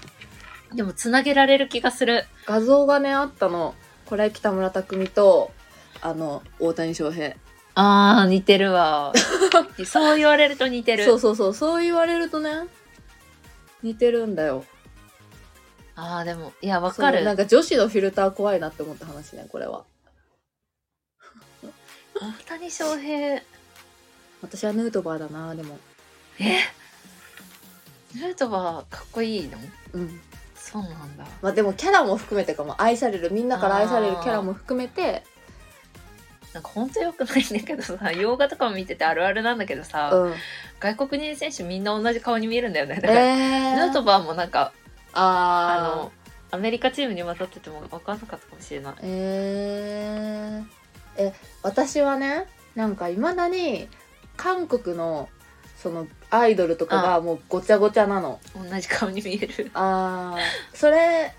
[0.74, 2.26] でもつなげられる気がする。
[2.46, 3.74] 画像がねあったの。
[4.06, 5.52] これ北村匠海と
[6.00, 7.34] あの大谷翔平。
[7.74, 9.12] あー似てるわ。
[9.86, 11.04] そう言われると似てる。
[11.04, 11.54] そうそうそう。
[11.54, 12.66] そう言われるとね
[13.82, 14.64] 似てるんだよ。
[15.96, 19.84] あーでもいや分そうかるなんか女子のフィルター怖いなって思った話ねこれは。
[22.20, 23.42] 大谷翔平。
[24.42, 25.78] 私はヌートバーだなでも。
[26.38, 26.58] え？
[28.14, 29.58] ヌートバーかっこいいの？
[29.92, 30.20] うん
[30.70, 31.24] そうなんだ。
[31.42, 35.24] まあでもキャラも含めてかも愛されるみんなから愛されるキャラも含めて
[36.52, 40.34] なんか本当よくないんだけどさ 洋画とかも見ててあるあるなんだけどさ、うん。
[40.78, 43.00] 外国人選手みんな同じ顔に見えるんだよね。
[43.00, 44.72] だえから、ー、ヌートバーもなんか
[45.12, 46.12] ああの
[46.52, 48.94] アメリカチームに混ざってても分かんなかったかもしれない。
[49.02, 53.88] えー、え私はねなんかいまだに
[54.36, 55.28] 韓国の
[55.82, 58.38] そのアイドルとかがもうごちゃごちゃなの。
[58.54, 59.70] 同じ顔に見える。
[59.74, 60.76] あー。
[60.76, 61.34] それ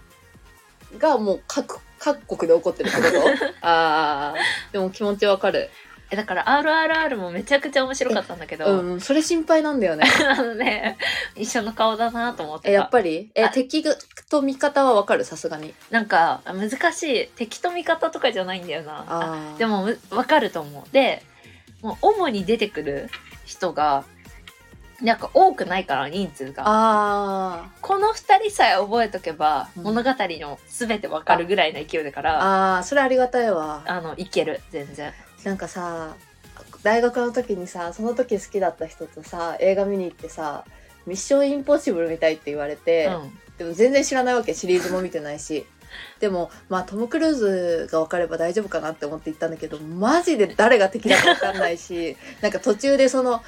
[0.98, 3.20] がもう各各国で起こってるってこと？
[3.62, 4.74] あー。
[4.74, 5.70] でも気持ちわかる。
[6.14, 10.04] えだから RRR もめちゃくちゃ面白かったんだけど、うんそれ心配なんだよね。
[10.28, 10.98] あのね
[11.38, 12.70] 一緒の顔だなと思ってた。
[12.72, 13.32] えやっぱり？
[13.36, 13.50] えあ。
[13.50, 13.84] 敵
[14.30, 15.24] と味方はわかる？
[15.24, 15.74] さすがに。
[15.90, 17.28] なんか難しい。
[17.36, 19.06] 敵と味方とかじゃないんだよな。
[19.08, 19.58] あー。
[19.58, 20.92] でもむ分かると思う。
[20.92, 21.24] で
[21.82, 23.10] もう主に出てくる
[23.46, 24.04] 人が
[25.02, 26.64] なんか多くないから人数が。
[26.66, 29.84] あこの2人さえ覚えとけば、うん。
[29.84, 33.84] 物語の全て分かるぐらいの勢いだかーらあーそれありがたいわ。
[33.86, 35.14] あのいける全然。
[35.44, 36.16] なんかさ
[36.84, 40.66] 大学の時にさその時好きだった人とさ映画見に行ってさ
[41.08, 43.40] 「ミッションインポッシブル」見たいって言われて、うん。
[43.58, 45.66] でも全然知らないわけシリーズも見てないし。
[46.22, 53.42] でもまあトム・クルーズが分かれば大丈夫かなって思って行ったんだけどマジで誰が敵だか分かんないしなんか途中でその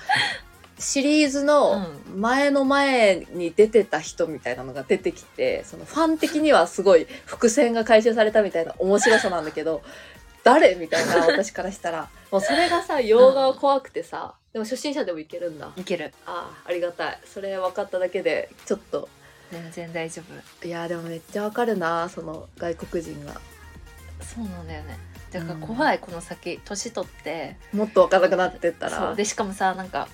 [0.83, 9.81] シリーズの前の前に出てた人みたいなのが出てきてそのファン的にはすごい伏線が回収されたみたいな面白さなんだけど
[10.43, 12.09] 誰みたいな私からしたら。
[12.29, 15.71] もうそれがさ洋画は怖くてさでも初心者でもいけるんだ。
[15.77, 16.13] いける。
[16.25, 17.19] ああありがたい。
[17.25, 19.07] それ分かっただけでちょっと。
[19.53, 20.21] 全然大丈
[20.61, 20.67] 夫。
[20.67, 23.39] いやでもめっちゃわかるなその外国人が。
[24.21, 24.97] そうなんだよね。
[25.31, 26.59] だから怖い、この先。
[26.65, 27.55] 年取って。
[27.71, 28.97] もっとわからなくなってったら。
[28.97, 29.15] そう。
[29.15, 30.09] でしかもさなんか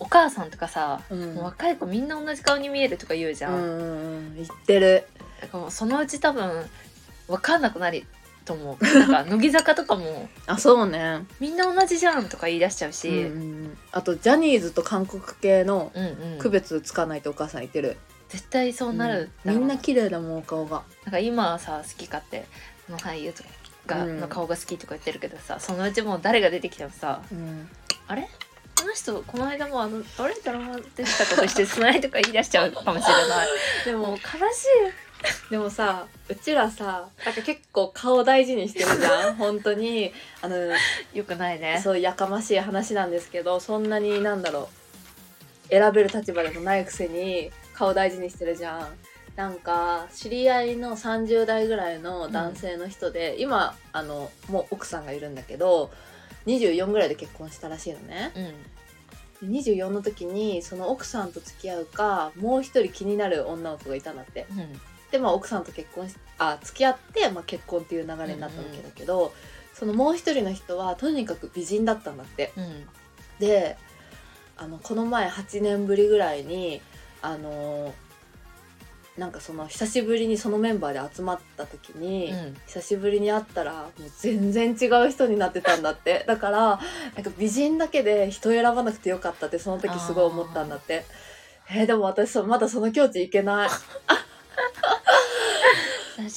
[0.00, 1.36] お母さんとかさ、うん。
[1.36, 4.34] 若い子みんな同じ顔に見えるとか言うじゃん、うんうんうん。
[4.36, 5.04] 言ってる。
[5.40, 6.64] だからもうそのうち多分
[7.28, 8.04] 分かんなくなる
[8.44, 8.84] と思う。
[8.84, 11.24] なんか乃木坂とかも あそうね。
[11.38, 13.28] みんな同じじゃんとか言い出しちゃうし、うんうんう
[13.68, 13.78] ん。
[13.92, 16.38] あとジャニーズと韓国系のうんうん。
[16.38, 17.98] 区別つかないとお母さん言ってる、
[18.30, 19.54] 絶対そうなるうん。
[19.54, 20.82] みんなな綺麗だもんお顔が。
[21.04, 22.46] なんか今はさ好き勝手
[22.86, 23.48] この俳優とか
[23.86, 24.20] が、うん。
[24.20, 27.68] の顔が好きとか言ってるけどさそのうちもう誰が出てきてもさうん。
[28.08, 28.28] あれ？
[28.80, 33.48] この人この間もあのあれドラマ出てたことしてつないとか言い出しちゃうかもしれない。
[33.84, 34.66] でも悲し
[35.50, 39.34] でもさうちらさなんか結構顔大事にしてるじゃん。
[39.36, 40.14] 本当に。
[40.40, 40.78] あのい
[41.12, 41.78] よくないね。
[41.82, 44.70] そうやかましい話なんですけどそんなになんだろ
[45.68, 45.68] う。
[45.68, 48.98] 選べる立場でもないくせに顔大事にしてるじゃん。
[49.36, 55.90] なんか知り合いの30代ぐらいの男性の人で、今あのもう奥さんがいるんだけど
[56.58, 58.32] 24ぐらいで結婚したらしいのね。
[58.36, 58.54] うん
[59.42, 64.46] 24の時にその奥さんと付き合うかもう一人気になる女の子がいたんだって。
[64.50, 69.32] うんでまあ奥さんと結婚しあ付き合って、まあ、結婚っていう流れになったわけだけど、
[69.74, 72.52] そのもう一人の人はとにかく美人だったんだって。
[72.56, 72.86] うん
[73.40, 73.76] で
[74.56, 76.82] あのこの前8年ぶりぐらいに
[77.22, 77.94] あの
[79.18, 82.56] なんかその久しぶりにそのメンバーで集まった時に、うん。
[82.66, 86.24] 久しぶりに会ったらもう全然違う人になってたんだって。
[86.28, 91.04] だからなんか美人だけで人選ばなくてよかったってその時すごい思ったんだって。
[91.70, 93.68] えーでも私さまだその境地いけない。
[93.68, 93.84] 確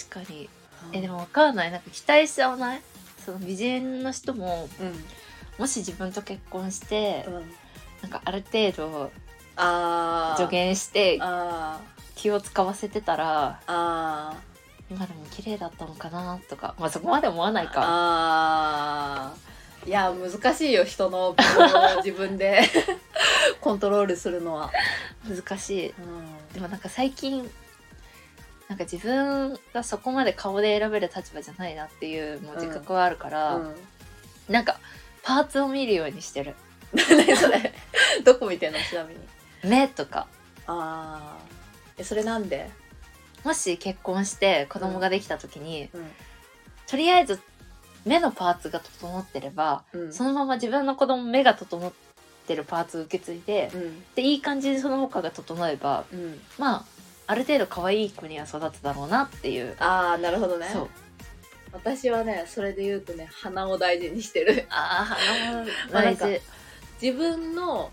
[0.10, 0.50] かに。
[0.92, 1.72] えでも分かんない。
[1.72, 2.82] なんか期待しちゃわない？
[3.24, 5.06] その美人の人もうん。
[5.58, 7.34] もし自分と結婚して、うん。
[8.02, 9.12] なんかある程度
[9.56, 10.42] あー。
[10.42, 11.80] 助言してあ
[12.16, 13.64] 気を使わせてたらー。
[13.68, 14.36] あ
[14.92, 17.82] 今でも綺麗だったのかなとかまあそこまで思わないーか。
[17.86, 19.88] あー。
[19.90, 21.36] いや難しいよ人の
[22.04, 22.62] 自分で。
[23.60, 24.72] コントロールするのは、
[25.28, 25.90] 難しい。
[25.90, 26.54] うん。
[26.54, 27.50] でもなんか最近
[28.70, 33.76] なんか自分がそこまで顔で選べる立場じゃないなっていうもう自覚はあるから、うん、
[34.50, 34.80] なんか
[35.22, 36.56] パーツを見るようにしてる。
[36.94, 37.74] 何それ。
[38.24, 39.20] どこ見てんのちなみに。
[39.64, 40.28] 目とか。
[40.66, 41.38] ああ
[41.98, 42.70] えそれなんで？
[43.44, 46.12] もし結婚して子供ができた時に、うん。
[46.88, 47.40] とりあえず
[48.06, 50.14] 目のパーツが整ってれば、うん。
[50.14, 51.92] そのまま自分の子供目が整っ
[52.48, 54.04] てるパーツを受け継いで、うん。
[54.16, 56.40] でいい感じでその他が整えばうん。
[56.58, 56.86] まあ
[57.28, 60.70] ある程度可愛い子には育つだろうなっていう、ああなるほどね。
[60.72, 60.90] そう。
[61.72, 64.68] 私はねそれで言うとね鼻を大事にしてる。
[64.70, 66.42] ああ鼻もまあなんか大事
[67.02, 67.92] 自分の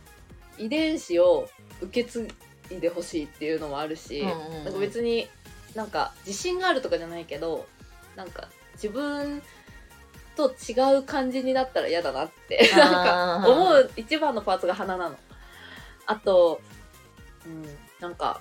[0.58, 1.48] 遺伝子を
[1.80, 2.28] 受け継
[2.70, 4.64] いでほしいっていうのもあるし、うんうんうん。
[4.64, 5.28] なんか別に
[5.74, 7.66] なんか自信があるとかじゃないけど
[8.16, 9.42] なんか自分
[10.36, 15.16] と違う感じになったら嫌だなってなんか思う一番のパーツが鼻なの。
[16.06, 16.60] あと
[17.46, 17.64] うん
[18.00, 18.40] なんか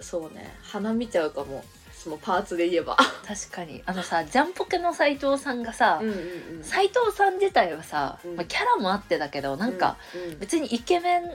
[0.00, 2.96] そうね鼻見ちゃうかもそのパーツで言えば。
[3.26, 3.82] 確かに。
[3.86, 6.16] あのさジャンポケの斎藤さんがさうんうん
[6.58, 6.64] うん。
[6.64, 8.36] 斎、藤さん自体はさ、うん。
[8.36, 9.96] まあ、キャラもあってだけどなんか、
[10.38, 11.30] 別にイケメンうん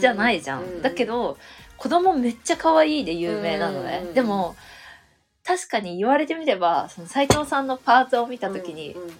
[0.00, 1.38] じゃないじゃん、うだけど
[1.76, 4.02] 子供めっちゃ可愛いで有名なのね、うん。
[4.02, 4.56] うんうんでも
[5.46, 9.12] 確かに言われてみればその斉藤さんのパーツを見た時に、うん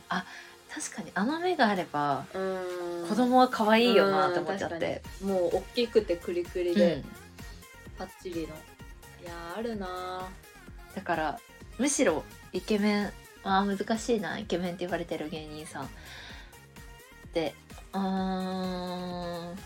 [0.75, 3.09] 確かにあの目があればうん。
[3.09, 6.75] 子供は可愛いよなって思っちゃって、もう大きくてクリクリうん。
[6.75, 7.05] で、
[7.97, 8.47] パッチリの。
[8.47, 8.49] い
[9.25, 10.29] やーあるな。
[10.97, 11.39] だから
[11.79, 13.13] むしろイケメン
[13.45, 15.89] あー難しいなイケメンって言われてる芸人さん。
[17.33, 17.55] で
[17.93, 19.57] うーん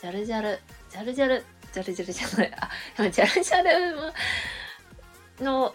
[0.00, 0.58] ジャルジャル。
[0.90, 1.44] ジャルジャル。
[1.72, 2.52] ジャルジャルじゃない。
[2.98, 5.74] あジャルジャルの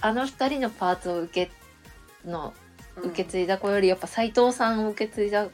[0.00, 1.52] あの二人のパーツを受け
[2.28, 2.54] の
[2.96, 5.48] 受け継いだ子よりやっぱ斎藤さんを受け継いだ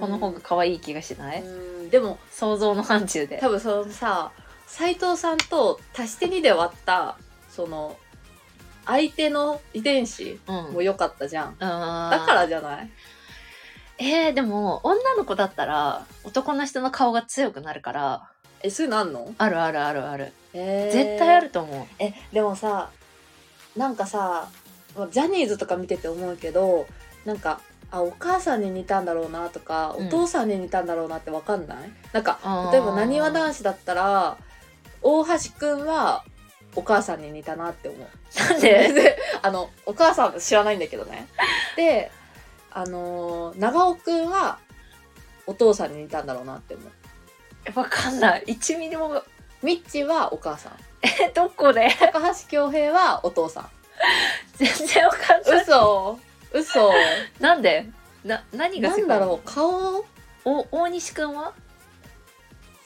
[0.00, 1.46] 子の方が可愛い気がしない、う
[1.86, 1.90] ん。
[1.90, 3.38] でも想像の範疇で。
[3.38, 4.30] 多分そのさ
[4.66, 7.18] 斎藤さんと足して2で割った
[7.50, 7.96] その
[8.84, 12.90] 相手の遺伝子うんも良かったじゃん、あーだからじゃない？
[13.98, 18.28] えー、でも女の子だったら男の人の顔が強くなるから。
[18.62, 20.32] えそういうのあんの、あるあるあるある。
[20.54, 20.92] えー。
[20.92, 21.86] 絶対あると思う。
[21.98, 22.90] えでもさ
[23.76, 24.48] なんかさ
[25.10, 26.86] ジャニーズとか見てて思うけど
[27.26, 30.06] なんかあお母さんに似たんだろうなとか、うん。
[30.08, 31.90] お父さんに似たんだろうなってわかんない？
[32.12, 32.38] なんか
[32.72, 34.36] 例えばなにわ男子だったら
[35.02, 36.24] 大橋くんは
[36.74, 38.08] お母さんに似たなって思う。
[38.50, 38.92] なんで？
[38.92, 41.28] であのお母さん知らないんだけどね。
[41.76, 42.10] で
[42.78, 44.58] あのー長尾くんは
[45.46, 47.78] お父さんに似たんだろうなって思う。
[47.78, 48.44] わかんない。
[48.48, 49.22] 1ミリも。
[49.62, 50.72] ミッチーはお母さん。
[51.02, 51.88] えどこで？
[51.98, 53.68] 高橋恭平はお父さん。
[54.56, 55.62] 全然わかんない。
[55.62, 56.18] 嘘。
[56.52, 56.92] 嘘。
[57.40, 57.88] なんで？
[58.24, 59.48] な何が違うんなだろう。
[59.48, 60.04] 顔？
[60.44, 61.54] お大西くんは？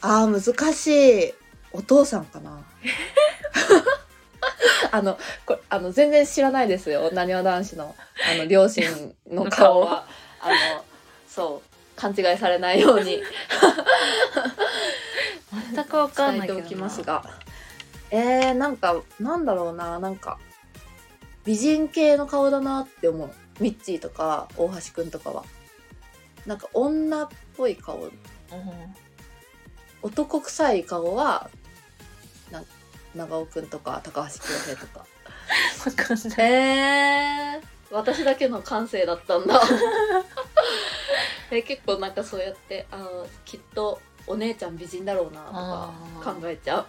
[0.03, 0.87] あー難し
[1.31, 1.35] い。
[1.73, 2.63] お父さんかな
[4.91, 7.11] あのこれあの全然知らないですよ。
[7.13, 7.95] なにわ男子の
[8.33, 10.07] あの両親の顔は。
[10.41, 10.55] あの
[11.29, 11.71] そう。
[11.97, 13.23] 勘違いされないように。
[15.75, 17.23] 全くわかんないけどておきますが。
[18.11, 19.99] えー、なんかなんだろうな。
[19.99, 20.39] なんか
[21.45, 23.33] 美人系の顔だなって思う。
[23.61, 25.45] ミッチーとか大橋くんとかは。
[26.47, 27.99] なんか女っぽい顔。
[27.99, 28.13] うん。
[30.03, 31.51] 男臭い顔は
[32.51, 32.65] な
[33.15, 35.01] 長尾くんとか高橋恭平とか。
[35.01, 35.07] わ
[35.97, 36.39] かんない。
[36.39, 39.61] へえ私だけの感性だったんだ。
[41.51, 45.93] え結構なんかそうやってあーきっとお姉ちゃん美人だろうなとか
[46.35, 46.87] 考えちゃ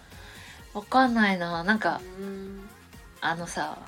[0.74, 0.78] う。
[0.78, 1.64] わかんないな。
[1.64, 2.68] なんかうん。
[3.20, 3.78] あのさ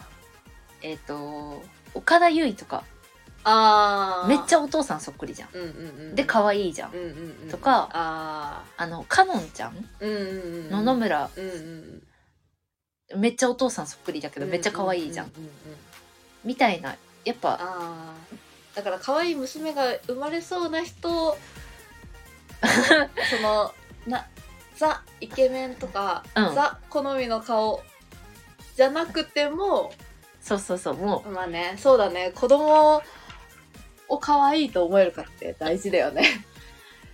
[0.83, 1.63] えっ、と
[1.95, 2.85] 岡田結実とか。
[3.45, 4.29] あー。
[4.29, 5.51] めっちゃお父さんそっくりじゃん。
[5.53, 5.71] うんうんう
[6.13, 6.93] んで可愛いじゃん。
[6.93, 7.09] うんうん
[7.45, 7.49] うん。
[7.51, 9.73] とかああのかのんちゃん？
[9.73, 10.71] ーうんうんうん。
[10.71, 11.31] 野々村。
[11.37, 12.03] うんうん
[13.17, 15.33] めっちゃお父さんそっくりだけうんどめっちゃ可愛いじゃん。
[16.45, 17.59] みたいなやっぱ。
[17.61, 18.77] あー。
[18.77, 21.09] だから可愛い娘が生まれそうな人
[22.61, 23.73] その
[24.07, 24.27] な
[24.77, 26.55] ザイケメンとか、うん。
[26.55, 27.83] ザ好みの顔
[28.77, 29.93] じゃなくても
[30.41, 31.31] そうそうそうもう。
[31.31, 32.33] まあねそうだね。
[32.35, 33.03] 子供
[34.09, 36.45] を可愛いと思えるかって大事だよね。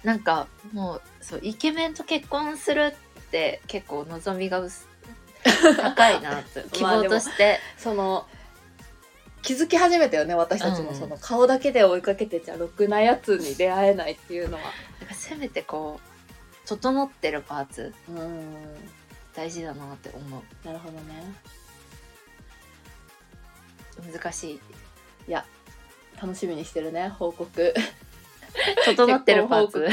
[0.02, 4.89] なんかもうそうイケメンと結婚するって結構望みが薄
[5.42, 6.64] 高いなって。
[6.72, 8.26] 希望として、その
[9.42, 10.96] 気づき始めたよね私たちも、うん。
[10.96, 14.64] その顔だけで追いかけてちゃろくなやつに出会えないっていうのは。
[15.00, 16.00] なんかせめてこ
[16.64, 17.94] う整ってるパーツ。
[18.08, 18.54] うん。
[19.34, 20.66] 大事だなって思う。
[20.66, 21.34] なるほどね。
[24.12, 24.60] 難しい。
[25.28, 25.44] いや
[26.20, 27.74] 楽しみにしてるね報告。
[28.84, 29.88] 整ってるパーツ。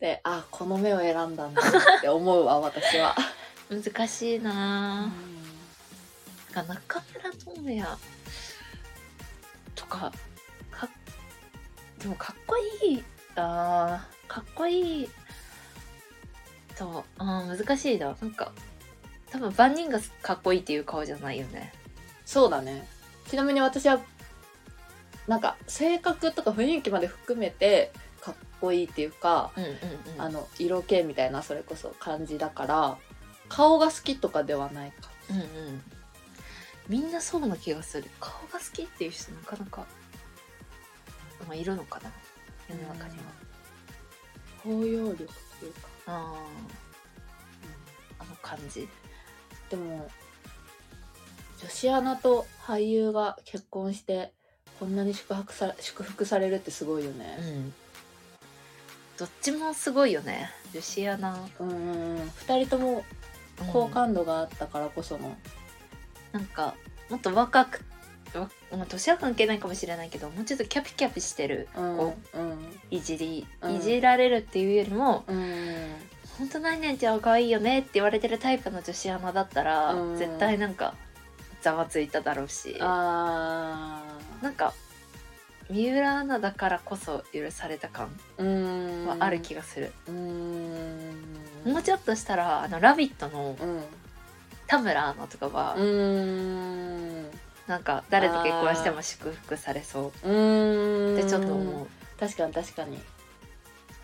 [0.00, 3.16] であこの目を選んだんだって思うわ私は、
[3.70, 5.12] 難しいな。
[6.52, 7.98] ぁなんか中村倫也
[9.74, 10.12] とか
[10.70, 10.88] か
[11.98, 15.08] でもかっこいいあーかっこいい
[16.76, 18.52] とあー難しいななんか
[19.30, 21.72] 多分万人がかっこいいっていう顔じゃないよね。
[22.24, 22.86] そうだね。
[23.28, 24.00] ちなみに私は
[25.26, 30.22] なんか性格とか雰囲気まで含めてかっこいいっていうか、うんうんうん。
[30.22, 32.98] あの色気みたいなそれこそ感じだから
[33.48, 35.08] 顔が好きとかではないか。
[35.30, 35.82] うんうん。
[36.88, 38.08] みんなそうな気がする。
[38.20, 39.86] 顔が好きっていう人なかなか、
[41.46, 42.10] まあ、いるのかな。
[42.68, 43.24] 世の中には、
[44.64, 45.26] 包容力っ
[45.60, 46.86] ていうか、あー。
[48.18, 48.88] あの感じ。
[49.70, 50.08] でも
[51.60, 54.32] 女子アナと俳優が結婚して
[54.78, 57.72] こんなに祝福さ祝福されるってすごいようねん。
[59.18, 60.50] どっちもすごいよね。
[60.74, 61.38] 女子アナ。
[61.58, 62.28] うんうんうん。
[62.28, 63.04] 2人とも
[63.72, 65.36] 好感度があったからこその、
[66.32, 66.74] なんか
[67.10, 67.84] もっと若く
[68.34, 72.58] わまあ、年は関係ないかもしれないけどもうちょっとキャピキャピしてるうんこうん。
[72.90, 73.76] いじり、うん。
[73.76, 75.94] いじられるっていうよりもうん
[76.38, 80.18] 「ほんと何々ちゃんは可愛いよね」って言われてるタイプの女子アナだったら、うん。
[80.18, 80.94] 絶対なんか
[81.62, 82.76] ざわついただろうし。
[82.80, 84.02] あ
[84.42, 84.74] なんか
[85.70, 91.35] 三浦アナだからこそ許された感はある気がする、うーん
[91.66, 93.84] もうちょっとしたら「あのラビット!」のうん。
[94.68, 97.30] 田村アナとかは、うーん。
[97.68, 100.28] なんか誰と結婚しても祝福されそう。
[100.28, 101.18] うーん。
[101.18, 101.86] ってちょっと思
[102.18, 102.98] 確かに確かに。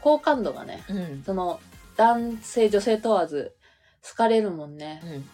[0.00, 1.22] 好感度がねううん。
[1.24, 1.60] その
[1.96, 3.54] 男性女性問わず
[4.08, 5.00] 好かれるもんね。
[5.04, 5.28] うん。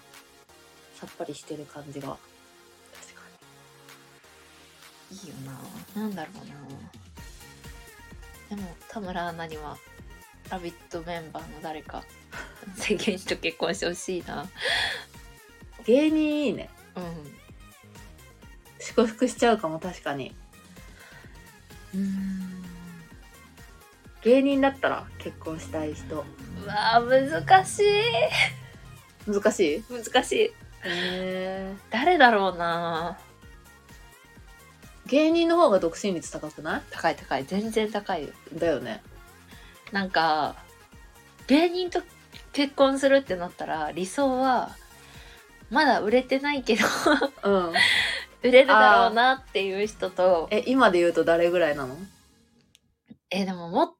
[0.98, 2.08] さっぱりしてる感じが。
[2.08, 3.22] 確か
[5.12, 5.34] いいよ
[5.94, 6.02] な。
[6.02, 6.36] なんだろう
[8.52, 8.56] な。
[8.56, 9.76] でも田村アナには
[10.48, 12.02] 「ラビット!」メンバーの誰か
[12.76, 14.42] 世間と結婚してほしいな。
[14.42, 14.48] に
[15.84, 16.68] 芸人いいね。
[16.96, 17.04] うん。
[18.80, 20.34] 祝福しちゃうかも確かに。
[21.94, 22.64] うん。
[24.22, 26.16] 芸人だったら結婚したい人。
[26.16, 29.30] うわー難しい。
[29.30, 29.84] 難しい？
[29.90, 30.36] 難しい。
[30.44, 30.52] へ
[30.84, 33.18] え誰だろうな。
[35.06, 37.44] 芸人の方が独身率高くな高い高い。
[37.46, 38.28] 全然高いよ。
[38.54, 39.02] いだよね。
[39.92, 40.56] なんか
[41.46, 42.02] 芸人と
[42.53, 44.70] 結婚するってなったら理想は
[45.70, 46.84] まだ売れてないけど
[47.44, 47.72] うん。
[48.42, 50.49] 売れるだろうなっていう人と。
[50.51, 51.96] え今で言うと誰ぐらいなの？
[53.30, 53.92] えでももっ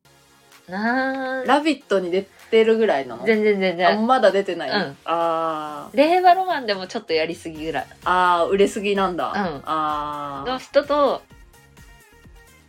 [0.69, 1.47] な「ー。
[1.47, 3.27] ラビット!」に出てるぐらいなの？
[3.27, 4.97] 全然全あ然まだ出てない、うん。
[5.05, 5.97] あー。
[5.97, 7.87] 令和ロマンでもちょっとやりすぎぐらい。
[8.05, 9.63] あー売れすぎなんだ、うん。
[9.67, 11.23] あの人と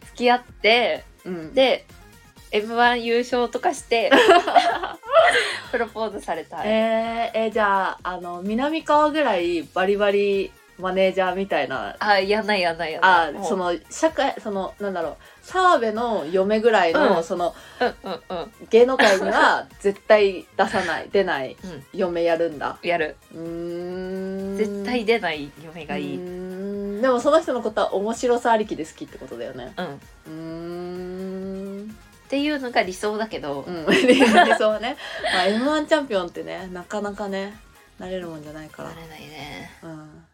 [0.07, 1.53] 付き合ってーうん。
[1.53, 1.85] で
[2.51, 4.11] m 1優勝とかして
[5.71, 6.57] プロポーズされた。
[6.57, 11.95] い、えー、えーじゃああの南川ぐらいバリバリマネージャーみたいな。
[11.99, 12.87] あやんないやんな。
[12.87, 13.07] いやんな
[13.39, 15.15] いあその社会そのなんだろう。
[15.41, 17.23] 澤部の嫁ぐらいの、うん。
[17.23, 18.51] そのうんうんうん。
[18.69, 21.85] 芸能界には 絶対出さない出ないうん。
[21.93, 22.77] 嫁やるんだ。
[22.81, 23.15] やる。
[23.33, 24.57] うーん。
[24.57, 26.17] 絶対出ない嫁がいい、
[27.01, 29.73] でもその人のことは面白さありきで好きってことだよね。
[29.77, 30.68] うーん
[32.29, 33.85] っていうのが理想だけど、うん。
[33.89, 34.19] 理
[34.55, 34.97] 想はね、
[35.33, 37.57] まあ、m 1チャンピオンってねなかなかね
[37.97, 38.89] なれるもんじゃないから。
[38.89, 39.71] なれないね。
[39.81, 40.25] うん。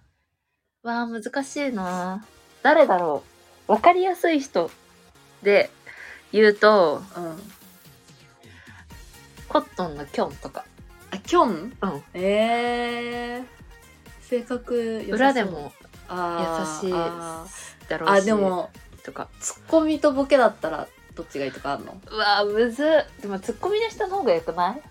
[0.83, 2.25] わあ難しいな。
[2.63, 3.23] 誰だろ
[3.69, 3.71] う。
[3.71, 4.69] 分かりやすい人
[5.41, 5.69] で
[6.33, 7.53] 言うとうん。
[9.47, 10.65] コットンのキョンとか、
[11.11, 11.77] あキョン？
[11.81, 13.45] うん、えー、
[14.21, 15.71] 性格裏でも
[16.09, 16.17] 優
[16.81, 17.45] しいあ
[17.87, 18.13] だろうしー。
[18.15, 18.69] あでも
[19.03, 19.29] とか。
[19.39, 21.97] ツッコミとボケだったらどっちがいいとかあるの？
[22.11, 23.21] うわーむずっ。
[23.21, 24.81] でもツッコミの人の方がよくない？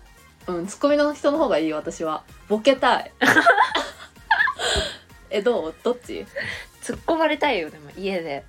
[0.47, 2.23] うんツッコミの人の方がいいよ私は。
[2.47, 3.11] ボケたい。
[5.29, 5.75] えどう？
[5.83, 6.25] どっち？
[6.81, 8.43] 突っ込まれたいよでも家で。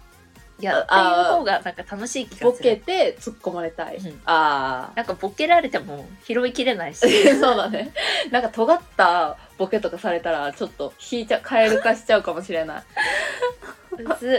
[0.58, 2.76] いやってあいう方がなんか楽しい気がボする。
[2.76, 4.20] ケて突っ込まれたい、うん。
[4.24, 7.04] あなんかボケられても拾いきれないし。
[7.04, 7.92] あ そうだね。
[8.30, 12.82] なんか尖ったボケとかされたらちょっと引いちゃカエル化しちゃうかもしれない。
[13.98, 14.30] むずっ。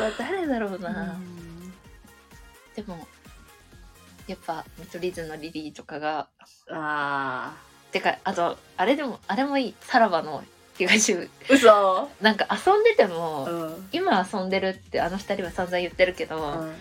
[0.00, 1.18] うわ誰だろうな、
[2.74, 3.06] でも
[4.26, 6.28] やっぱ見取り図のリリーとかが
[6.70, 7.54] あ
[7.92, 10.42] てかあとあれでもあれもいいさらばの
[10.76, 12.08] 東ー嘘。
[12.20, 13.88] なんか遊んでても、うん。
[13.92, 16.72] 今遊んでるってあの二人は散々言ってるけど、うん。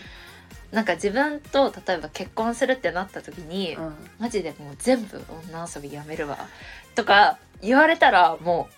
[0.71, 3.93] なんか自分と例えば結婚するってなった時に、うん。
[4.19, 6.37] マジでもう全部女遊びやめるわ
[6.95, 8.73] とか言われたらもう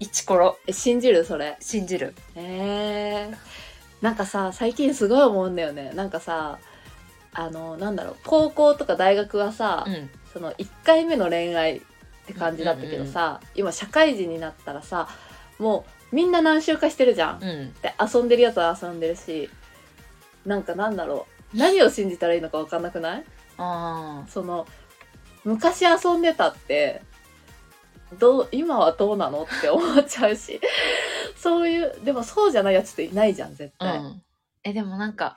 [0.00, 0.58] イチコロ。
[0.66, 1.56] え信じるそれ。
[1.60, 2.14] 信じる。
[2.34, 3.34] へえ
[4.04, 5.92] なんかさ最近すごい思うんだよね。
[5.94, 6.58] なんかさ
[7.32, 10.10] あのなんだろう高校とか大学はさ、うん。
[10.30, 11.80] その1回目の恋愛っ
[12.26, 15.08] て感じだったけどさ、今社会人になったらさ
[15.58, 17.42] もうみんな何周かしてるじゃん。
[17.42, 17.72] うん。
[17.80, 19.48] で遊んでるやつは遊んでるし
[20.44, 23.24] なんかなんだろう何を信じたらいいのか分かんなくない？
[23.56, 24.66] あその
[25.44, 27.00] 昔遊んでたって
[28.18, 30.60] どう今はどうなのって思っちゃうし。
[31.36, 33.98] そういうでもそうじゃないやつっていないじゃん絶あ、対。
[33.98, 34.22] うん、
[34.62, 35.36] えでもなんか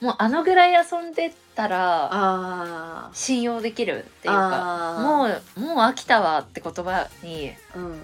[0.00, 8.02] もうあのぐらい遊んでたら信用できるっていうかもうもう飽きたわって言葉にうん、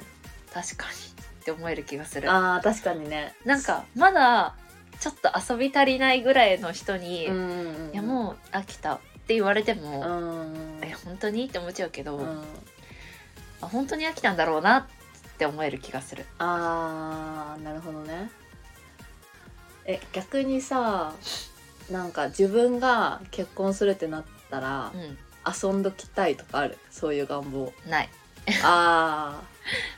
[0.53, 2.31] 確かにって思える気がする。
[2.31, 3.35] あー確かにね。
[3.45, 4.55] なんかまだ
[5.01, 10.79] ちょっと遊び足りないぐらいの人に「うんうんうん、いやもう飽きた」って言われてもう、ん。
[10.83, 12.45] え本当にって思っちゃうけど、うん、
[13.63, 14.85] あ本当に飽きたんだろうなっ
[15.39, 16.27] て思える気がする。
[16.39, 18.31] あーなるほどね。
[19.87, 21.15] え逆にさ
[21.91, 25.19] なんか自分が結婚するってなったらうん。
[25.45, 26.79] 遊んどきたいとかある？
[26.89, 27.73] そういう願望。
[27.89, 28.09] ない。
[28.63, 29.43] あ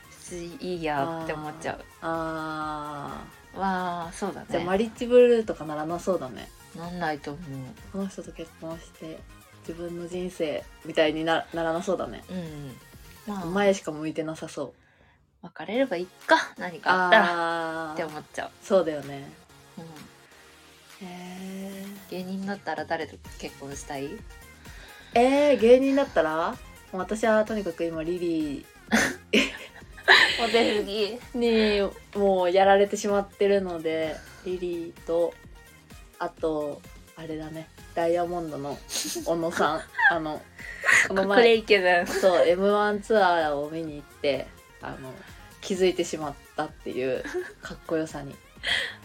[0.09, 1.77] 別にいいやって思っちゃう。
[1.77, 1.81] ー。
[2.01, 3.23] あ
[3.55, 6.49] わあそうだーじゃあねマリッジブルーとかならなそうだね。
[6.75, 7.43] なんないと思う。
[7.91, 9.19] この人と結婚して
[9.67, 12.23] 自分の人生みたいになならなそうだね。
[12.27, 12.75] うん
[13.27, 13.45] まあ。
[13.45, 14.73] 前しか向いてなさそ
[15.41, 17.93] 別れればいいか何かあったら。
[17.93, 19.29] って思っちゃう、そうだよね。
[19.77, 19.87] うん、へ
[21.09, 24.09] え芸人だったら誰と結婚したい？
[25.13, 26.55] えー、芸人だったら？
[26.91, 28.65] 私はとにかく今リリ
[30.39, 31.19] モデルに。
[31.33, 34.15] ーにもうやられてしまってるので
[34.45, 35.33] リリーと
[36.19, 36.81] あと
[37.15, 37.67] あれだね。
[37.93, 39.81] ダイヤモンドの小野さん。
[40.11, 40.41] あの
[41.07, 44.47] この前イケメンそう m 1ツアーを見に行って
[44.81, 45.13] あの
[45.61, 47.23] 気づいてしまったっていう
[47.61, 48.35] かっこよさに、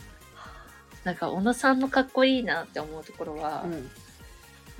[1.05, 3.83] なんか小野さんのかっこいいなって思うところは、うん、なん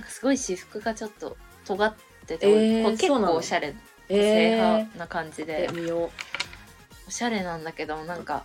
[0.01, 1.35] かすごい私服がちょっと
[1.65, 1.95] 尖っ
[2.27, 3.73] てて、えー結構おしゃれ
[4.07, 6.11] 正え派な感じー、でえ、見よ
[7.07, 8.43] おしゃれなんだけどなんか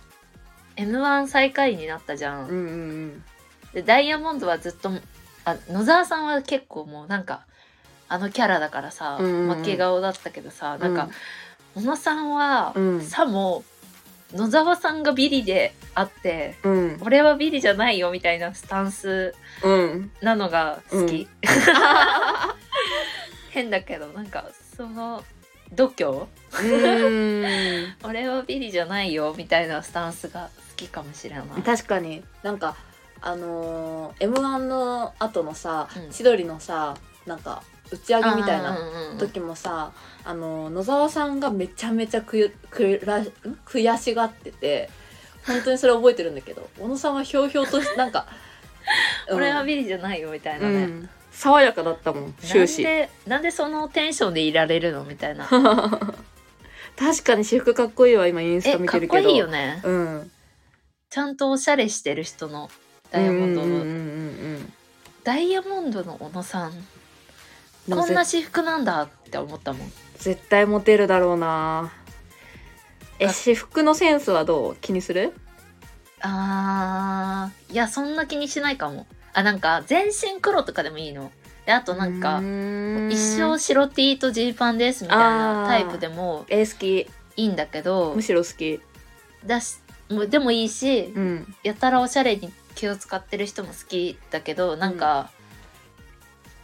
[0.75, 2.73] m 1最下位になったじゃん、ううんうんう
[3.07, 3.23] ん。
[3.73, 4.91] でダイヤモンドはずっと
[5.45, 7.45] あ野沢さんは結構もうなんか
[8.09, 9.55] あのキャラだからさ、うんうんうん。
[9.57, 11.09] 負け顔だったけどさなんか、
[11.75, 13.01] 小野さんは、うん。
[13.01, 13.63] さも
[14.33, 16.97] 野沢さんがビリであってうん。
[17.01, 19.33] 俺はビリじゃないよみたいなスタンス
[19.63, 20.11] うん。
[20.21, 21.27] なのが好き、う
[23.51, 24.45] 変だけどなんか
[24.75, 25.23] その
[25.73, 26.27] 度胸？
[26.61, 27.95] うん。
[28.03, 31.45] 俺はビリじゃないよみたいなスタンスが好きかもしれない。
[31.63, 32.23] 確かに。
[32.43, 32.75] なんか
[33.21, 36.11] あのー、m 1の後のさ、うん。
[36.11, 36.95] 千鳥のさ
[37.25, 38.77] なんか打ち上げみたいな
[39.17, 39.91] 時もさ、
[40.23, 43.27] あのー野沢さんがめちゃめちゃくゆくらん
[43.65, 44.89] 悔しがってて
[45.45, 48.27] 本当にそれ覚えてるんだけど 小野さんはひょうひょうとしてなんか、
[49.29, 49.37] うん。
[49.37, 51.09] 俺はビリじゃないよみたいなね、うん。
[51.31, 55.03] 爽やかだったもん終始なんでなんでそのテンションでいられるの？
[55.03, 55.47] みたいな。
[56.97, 59.13] 確かに私服かっこいいわ今インスえタ見てるけど。
[59.13, 59.81] かっこいいよね。
[59.83, 60.31] うん。
[61.09, 62.69] ちゃんとおしゃれしてる人の
[63.11, 64.59] ダイヤモンドの、
[65.23, 66.87] ダイヤモンドの小野さん
[67.89, 69.91] こんな私服なんだって思ったもん。
[70.17, 71.91] 絶対モテるだろうな。
[73.19, 74.75] えあ私服のセンスはどう？
[74.81, 75.33] 気にする？
[76.21, 79.07] あーいやそんな気にしないかも。
[79.33, 81.31] あなんか全身黒とかでもいいの。
[81.65, 82.39] であとなんか
[83.09, 87.07] 一生白 T とジーパンですみたいなタイプでもえ好き。
[87.39, 88.79] いいんだけどむしろ好き。
[89.45, 89.77] だし
[90.09, 91.55] もうでもいいし、うん。
[91.63, 95.29] やたらおしゃれに気を使ってる人も好きだけどなんか、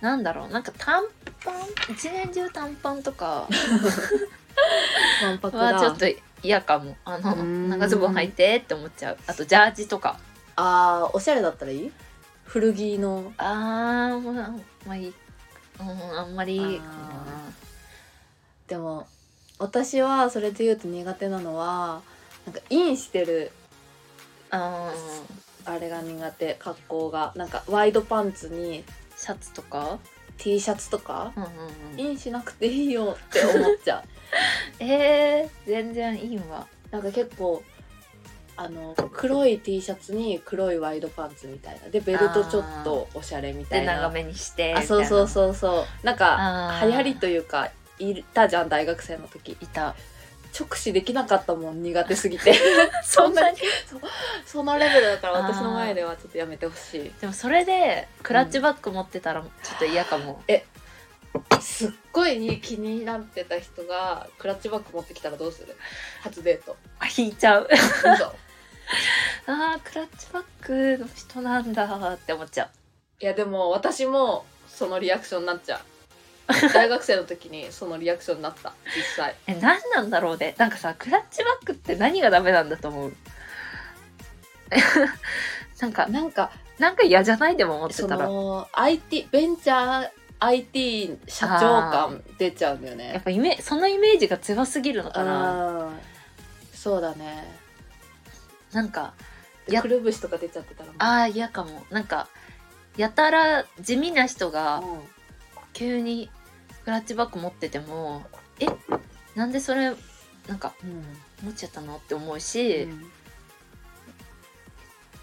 [0.04, 0.50] なんだろう。
[0.50, 1.02] なんか短
[1.46, 1.56] パン？
[1.90, 3.48] 一年中短パンとか。
[5.24, 6.06] わんぱくだはちょっと
[6.44, 6.98] 嫌かも。
[7.06, 7.70] あのうーん。
[7.70, 9.18] 長ズボン履いてって思っちゃう。
[9.28, 10.20] あとジャージとか。
[10.58, 11.92] あーおしゃれだったらいい？
[12.44, 13.32] 古着の。
[13.38, 14.52] あーまあ
[14.86, 15.14] まあいい、
[15.80, 16.82] うん、あんまり。
[18.68, 19.08] でも
[19.58, 22.02] 私はそれで言うと苦手なのは
[22.46, 23.54] なんかインしてる
[24.50, 24.96] なあー。
[25.66, 26.56] あれが苦手。
[26.56, 27.32] 格好が。
[27.38, 28.84] なんかワイドパンツに
[29.24, 30.00] シャツとか
[30.38, 31.32] ？T シャツとか？
[31.36, 31.50] うんうん
[31.94, 32.00] うん。
[32.00, 34.04] インしなくていいよって思っちゃう。
[34.84, 36.68] えー、全然いいわ。
[36.92, 37.64] なんか結構
[38.56, 41.90] あの黒い T シャツに黒いワイドパンツみたいな。
[41.90, 43.94] でベルトちょっとおしゃれみたいな。
[43.94, 46.06] で長めにしてあそうそううそうそう。
[46.06, 47.70] なんか流行りというか
[48.00, 49.58] いたじゃん大学生の時。
[49.60, 49.96] いた
[50.58, 52.54] 直視できなかったもん苦手すぎて。
[53.04, 53.58] そんなに？
[54.46, 57.12] そのレベルだから私の前ではちょっとやめてほしい。
[57.20, 60.44] でもそれでクラッチバッグ持ってたらちょっと嫌かも、
[61.60, 65.76] すっごい気になってた人がクラッチバッグ持ってきたらどうする？
[66.22, 66.78] 初デート。
[67.00, 67.68] あ引いちゃう。
[67.72, 68.08] 嘘
[69.48, 72.70] あークラッチバッグの人なんだって思っちゃう。
[73.20, 75.82] いやでも私もそのリアクションになっちゃう
[76.74, 78.74] 大学生の時にそのリアクションになった。
[78.96, 79.36] 実際。
[79.48, 80.56] え何なんだろうね。
[80.58, 83.14] なんかさクラッチバッグって何がダメなんだと思う？
[85.82, 87.56] なんかなんかなんか嫌じゃない？
[87.58, 88.26] でも思ってそたら。
[88.28, 91.60] の IT ベンチャー IT 社長
[91.92, 93.14] 感出ちゃうんだよね。
[93.14, 95.90] やっぱイメそのイメージが強すぎるのかな。
[96.74, 97.44] そうだね。
[98.74, 99.14] なんか
[99.82, 101.86] くるぶしとか出ちゃってたらああ嫌かも。
[101.90, 102.28] なんか
[102.98, 105.00] やたら地味な人がうん
[105.74, 106.30] 急に
[106.86, 108.24] クラッチバッグ持ってても
[108.60, 108.68] え
[109.36, 109.94] なんでそれ
[110.48, 110.74] なんか
[111.44, 113.12] 持っちゃったのって思うし、うん。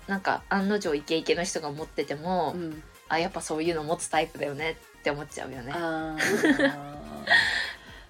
[0.07, 2.83] なんか案の定イケイケの人が持ってても、うん。
[3.09, 5.73] あやっぱそういうの持つタイプだよねって思っちゃうよね。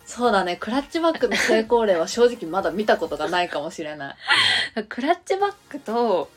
[0.05, 0.57] そうだね。
[0.57, 4.13] クラッチバッグの成功例は正直まだ見たことがないかもしれな
[4.77, 6.31] い、 クラッチバッグと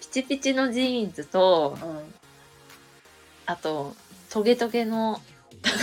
[0.00, 2.14] ピチピチのジーンズとうん、
[3.46, 3.96] あと
[4.30, 5.20] トゲトゲの
[5.62, 5.78] 絶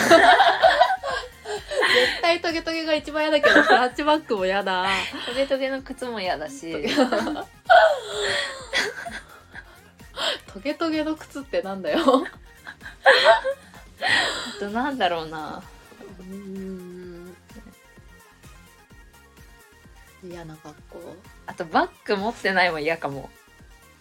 [2.21, 4.85] 対トゲトゲが一番嫌だけどクラッチバッグも嫌だ。
[5.27, 6.85] トゲトゲの靴も嫌だし。
[10.53, 11.99] トゲトゲの靴ってなんだよ。
[12.01, 12.03] あ
[14.59, 15.61] となんだろうな。
[16.19, 17.35] うん。
[20.23, 20.99] 嫌な格好？
[21.45, 23.29] あとバッグ持ってないも嫌かも。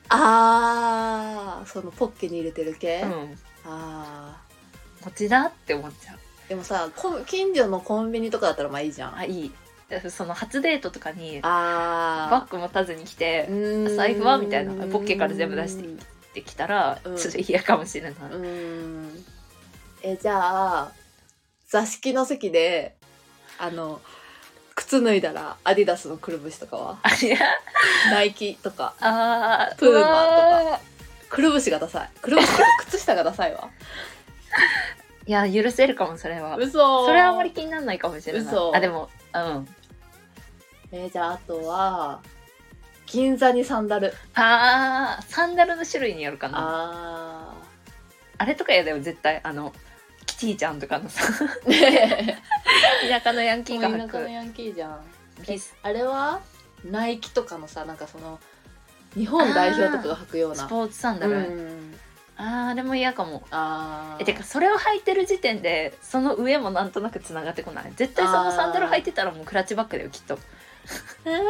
[0.09, 3.37] あーそのポッケに入れてる系、うん。
[3.67, 4.41] あ
[5.05, 6.19] 持ちだって思っちゃう。
[6.47, 9.17] ーでもさこ近所のコンビニとかだったらまあいいじゃん。
[9.17, 9.53] あいい。
[10.11, 15.97] その初デートとかにあバッグ持たずに来てグ財布はみたいなポッケから全部出してっ
[16.35, 17.17] てきたらうん。
[17.17, 19.25] ちょっと嫌かもしれない、うーん。
[20.03, 20.93] えじゃあ
[21.69, 22.97] 座敷の席で
[23.59, 24.01] あの
[24.75, 26.99] 靴脱いだらアディダスのくるぶしとかは？
[28.11, 28.95] ナイキとか。
[29.01, 30.03] あープーマと
[30.77, 30.81] か。
[31.29, 32.11] くるぶしがダサい。
[32.21, 32.49] くるぶし
[32.89, 33.61] 靴下がダサいわ。
[33.61, 33.67] ー
[35.27, 36.57] いや許せるかもそれは。
[36.57, 37.07] 嘘。
[37.07, 38.43] それはあんまり気にならないかもしれない。
[38.43, 38.75] 嘘。
[38.77, 39.69] あでもうん。
[40.93, 42.21] えーじゃああとは
[43.07, 44.13] 銀座にサンダル。
[44.35, 46.59] あーサンダルの種類によるかな。
[46.61, 47.55] あ
[48.39, 49.73] あれとか嫌だよ絶対あの
[50.27, 51.23] キティちゃんとかのさ。
[53.09, 54.13] 田舎のヤンえキーが田履く。
[54.13, 55.01] 舎のヤンキーじゃん。
[55.83, 56.41] あれは
[56.85, 58.39] ナイキとかのさなんかその
[59.15, 60.57] 日本代表とかが履くような。
[60.57, 61.95] スポーツサンダうル、ん
[62.37, 63.43] あーでも嫌かも。
[63.51, 64.23] あー。
[64.23, 67.93] えてかそれを履いてる時点でその上もなんとなくつながってこない？
[67.95, 70.39] 絶対そのサンダル履いてたらもうクラッチバッグだよきっと。
[71.25, 71.41] えー。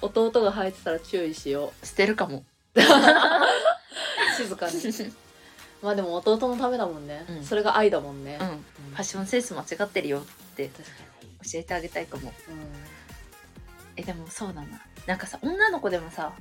[0.00, 2.44] 弟が履いてたら注意しよ捨てるかも。
[2.74, 2.80] う
[4.36, 4.74] 静かに。
[5.82, 7.44] まあでも弟のためだもんね、うん。
[7.44, 8.46] それが愛だもんね、うん。
[8.92, 10.24] ファッションセンス間違ってるよっ
[10.56, 10.90] て確か
[11.44, 12.22] 教えてあげたいかも。
[12.30, 12.32] に、
[13.96, 14.80] えでもそうだな。
[15.06, 16.32] なんかさ女の子でもさ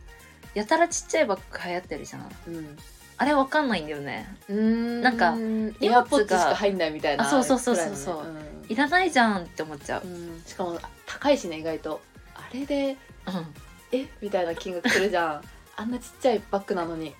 [0.53, 2.31] やたらちっちゃいバッグ流行ってるじゃん。
[2.47, 2.77] うん。
[3.17, 4.27] あれわかんないんだよね。
[4.49, 5.01] うん。
[5.01, 5.35] なんか
[5.79, 7.75] エアポッツしか入んないみたいなあそうそうそう。
[7.75, 10.01] そうそうくらいらないじゃんって思っちゃう。
[10.05, 10.13] うん。
[10.13, 12.01] うんしかも高いしね意外と。
[12.35, 12.97] あれで
[13.27, 13.45] うん。
[13.91, 14.07] え？
[14.21, 15.41] みたいな金額するじゃん。
[15.77, 17.15] あんなちっちゃいバッグなのに。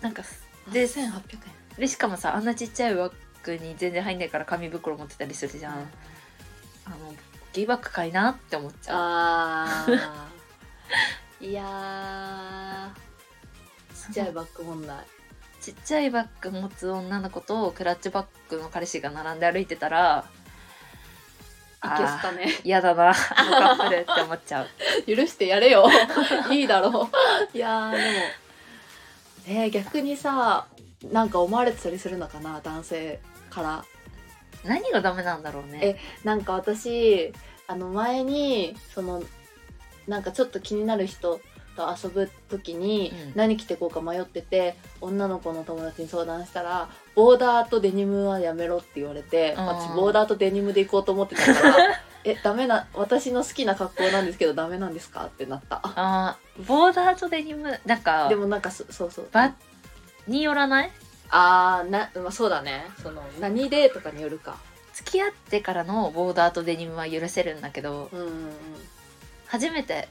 [0.00, 0.22] なんか
[0.72, 1.20] でで1800円。
[1.78, 5.74] でしかもさあんなちっちゃいバッグに全然入んないから紙袋持ってたりするじゃん、
[6.84, 6.96] あの
[7.52, 8.96] ギーバッグかいなって思っちゃう。
[8.98, 10.00] あー
[11.40, 14.98] いやーちっちゃいバッグ問題
[15.60, 20.24] ちっちゃいバッグ持つ女の子とクラッチバッグの彼氏が並んで歩いてたら
[21.82, 22.46] いけすかね。
[22.62, 24.66] 嫌だなあのカップルって思っちゃう。
[25.08, 25.88] 許してやれよ。
[26.52, 27.08] いいだろ
[27.52, 27.56] う。
[27.56, 28.04] いやーでも
[29.48, 30.66] えー、逆にさ
[31.10, 33.84] なんか思われてたりするのかな男性から。
[34.62, 35.96] 何がダメなんだろうね。
[36.22, 37.32] なんか私
[37.66, 39.22] あの前にその
[40.10, 41.40] なんかちょっと気になる人
[41.76, 43.32] と遊ぶ時にうん。
[43.36, 51.76] 何着てこうか迷ってて、女の子の友達に相談したらボーダーとデニムはやめろって言われてうん私ボーダーとデニムで行こうと思ってたから
[52.24, 55.24] えダメな私の好きな格好なんですけどダメなんですか？
[55.26, 55.80] ってなった。
[55.82, 59.28] あーボーダーとデニムなんかでもなんかそそうそう。
[59.32, 59.54] バ
[60.26, 60.90] によらない？
[61.30, 62.84] あーな、まあ、そうだね。
[63.02, 64.56] その何でとかによるか。
[64.92, 68.32] 付き合ってからのボーダーとデニムは許せるんだけどうんうんうん
[69.50, 70.08] 初めて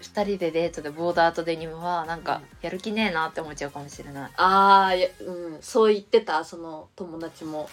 [0.00, 7.68] 2人でデートでボーダーとデニムはなんかうんやる気ねえなって思っちゃうかもしれないああ、いやうん、そう言ってた、その友達も。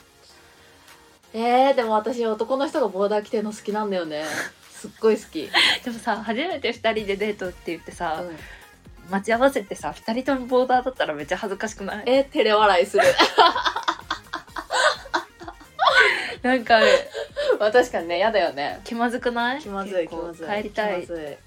[1.34, 4.24] えー、でも私男の人がボーダー着てるの好きなんだよね。
[4.72, 5.50] すっごい好き。
[5.84, 8.38] でもさ初めて2人でデートって言ってさ、うん
[9.08, 12.04] 待ち合わせてさ2人ともボーダーだったらめっちゃ恥ずかしくない？
[12.08, 13.04] えー、照れ笑いする。
[16.42, 16.80] なんか
[17.60, 18.80] まあ確かにね、嫌だよね。
[18.84, 19.60] 気まずくない？
[19.62, 20.48] 気まずい、気まずい。
[20.48, 21.38] 帰りたいって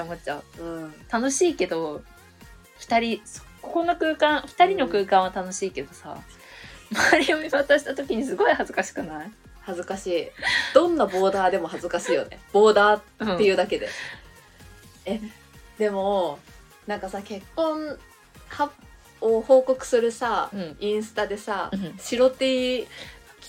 [0.00, 0.62] 思っちゃうい。
[0.62, 0.94] うん。
[1.10, 2.02] 楽しいけど
[2.80, 6.16] 2人そここの空間2人の空間は楽しいけどさ、
[6.92, 9.30] 周りを見渡した時にすごい恥ずかしくない、
[9.62, 10.28] 恥ずかしい。
[10.74, 12.38] どんなボーダーでも恥ずかしいよね。
[12.52, 13.88] ボーダーっていうだけで。
[15.06, 15.20] え、
[15.78, 16.38] でも、
[16.86, 17.98] なんかさ、結婚
[18.48, 18.70] は
[19.20, 22.88] を報告するさ、うんインスタでさ、うん白 T 着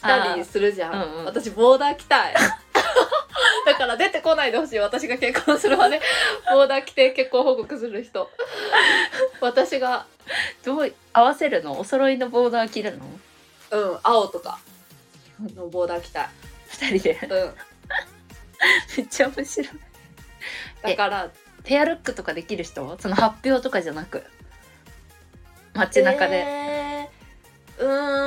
[0.05, 1.25] たりするじゃん、うんうん。
[1.25, 2.33] 私ボーダー着たい。
[3.65, 4.79] だから出てこないでほしい。
[4.79, 5.99] 私が結婚するまで。
[6.51, 8.29] ボーダー着て結婚報告する人。
[9.41, 10.05] 私が。
[10.63, 11.79] どう合わせるの？
[11.79, 13.05] お揃いのボーダー着るの？
[13.71, 13.99] うん。
[14.03, 14.59] 青とか。
[15.55, 16.29] のボーダー着たい。
[16.69, 17.19] 2人で。
[17.23, 17.55] うん。
[18.97, 19.69] めっちゃ面白い。
[20.81, 21.29] だから。
[21.63, 22.97] ペアルックとかできる人？
[22.99, 24.23] その発表とかじゃなく。
[25.73, 28.24] 街中で、えー、うん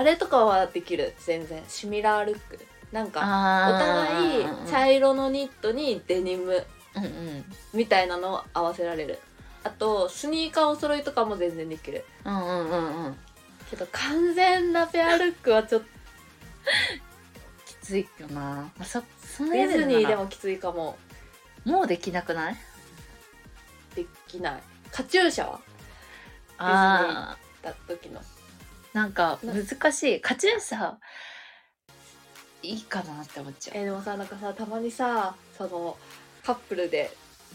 [0.00, 1.62] あれとかはできる全然。
[1.68, 2.58] シミラールック。
[2.90, 6.66] なんかおあ互いー茶色のニットにデニム
[7.74, 9.18] みたいなのを合わせられる。
[9.62, 12.06] あとスニーカーお揃いとかも全然できる。
[12.24, 13.16] うんうんうんうん。
[13.68, 15.86] けど完全なペアルックはちょっと
[17.66, 20.96] きついよな、まあ、そそのディズニーでももきついかも。
[21.66, 22.56] もうできなくない？
[23.94, 24.62] できない。
[24.90, 25.60] カチューシャは？
[26.56, 28.22] ああだ時の
[28.92, 30.20] なんか難しい。
[30.20, 30.94] カチューシャ
[32.62, 33.76] いいかなって思っちゃう。
[33.78, 35.96] えーでもさなんかさたまにさその
[36.44, 37.10] カップルで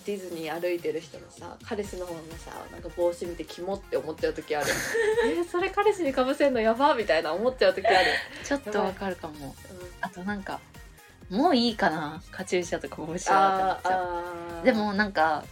[0.05, 4.67] ディズニー歩いてる人のさ彼氏の方のさなんか帽子見てキモって思っちゃう時ある。
[5.27, 8.07] えーそれ彼氏にかぶせんのやばみたいな思っちゃう時ある、
[8.43, 9.55] ちょっとわかるかも。
[9.71, 10.59] うん、あとなんか
[11.29, 14.03] もういいかなカチューシャとか帽子はって思っちゃう。
[14.57, 14.63] あー。
[14.63, 15.43] でもなんか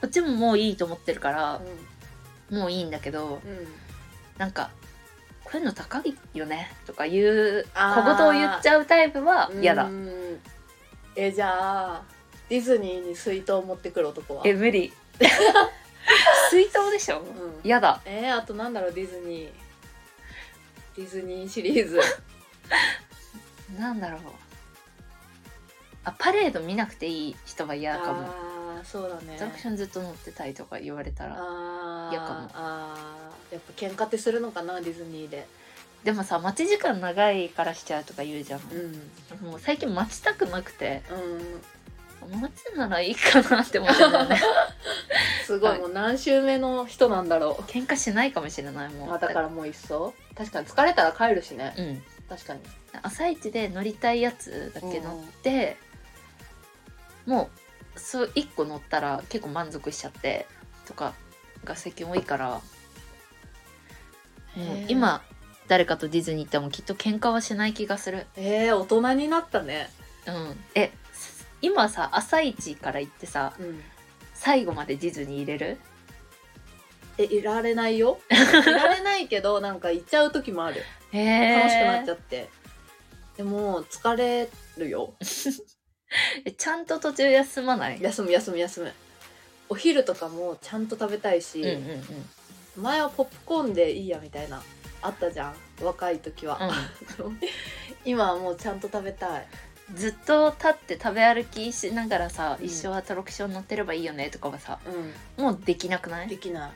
[0.00, 1.60] こっちももういいと思ってるから
[2.50, 2.58] う、ん。
[2.58, 3.66] もういいんだけどうん。
[4.38, 4.70] なんか
[5.52, 9.86] こういうの高いよねとかいう小言を言っちゃうタイプは嫌だ
[11.14, 12.02] えじゃあ
[12.48, 14.90] ディズニーに水筒持ってくる男はえ無理
[16.50, 17.24] 水筒でしょうん
[17.62, 19.50] 嫌だえー、あとなんだろうディズニー
[20.96, 22.00] ディズニーシリーズ
[23.78, 24.20] なんだろう
[26.04, 28.51] あパレード見なくていい人は嫌かも
[28.84, 29.36] そうだね。
[29.36, 31.34] アトラクションずっと乗ってたいとか言われたら
[32.10, 32.50] 嫌かも。
[32.54, 33.54] あー。
[33.54, 35.46] やっぱ喧嘩ってするのかなディズニーで。
[36.04, 38.60] でもさ待ち時間長いからしちゃうとか言うじゃん、
[39.40, 39.48] うん。
[39.50, 42.40] もう最近待ちたくなくてうん。
[42.40, 44.40] 待つならいいかなって思っちゃうんだよね。
[45.46, 50.14] すごい、はいもう何週目の人なんだろ喧嘩しないかもしれないもう、うまあ、だからもういっそ？
[50.36, 51.74] 確かに疲れたら帰るしね。
[51.76, 52.02] うん。
[52.28, 52.60] 確かに。
[53.02, 55.76] 朝一で乗りたいやつだけ乗って、
[57.26, 57.61] もう
[57.96, 60.46] そう1個乗ったら結構満足しちゃって
[60.86, 61.14] とか
[61.64, 62.60] が最近多いからも
[64.74, 65.22] う今
[65.68, 68.26] 誰かとディズニー行ってもきっと喧嘩はしない気がする。
[68.36, 69.88] えー、大人になったね。
[70.26, 70.56] うん。
[70.74, 73.80] えす今さ朝一から行ってさうん。
[74.34, 75.78] 最後までディズニー入れる？
[77.18, 78.18] えいられないよ。
[78.30, 78.34] い
[78.70, 80.82] られないけどなんか行っちゃう時もある。
[81.12, 82.50] へえ楽しくなっちゃって。
[83.36, 85.14] でも疲れるよ
[86.44, 88.00] えちゃんと途中休まない？
[88.02, 88.92] 休む休む休む。
[89.68, 92.82] お昼とかもちゃんと食べたいし、うんうんうん。
[92.82, 94.62] 前はポップコーンでいいやみたいな
[95.00, 95.54] あったじゃん
[95.84, 96.58] 若い時は、
[98.04, 99.48] 今はもうちゃんと食べたい。
[99.94, 102.66] ずっと立って食べ歩きしながらさ、うん。
[102.66, 104.78] 一生アトラクション乗ってればいいよねとかはさ
[105.38, 105.44] うん。
[105.44, 106.28] もうできなくない？
[106.28, 106.72] できない。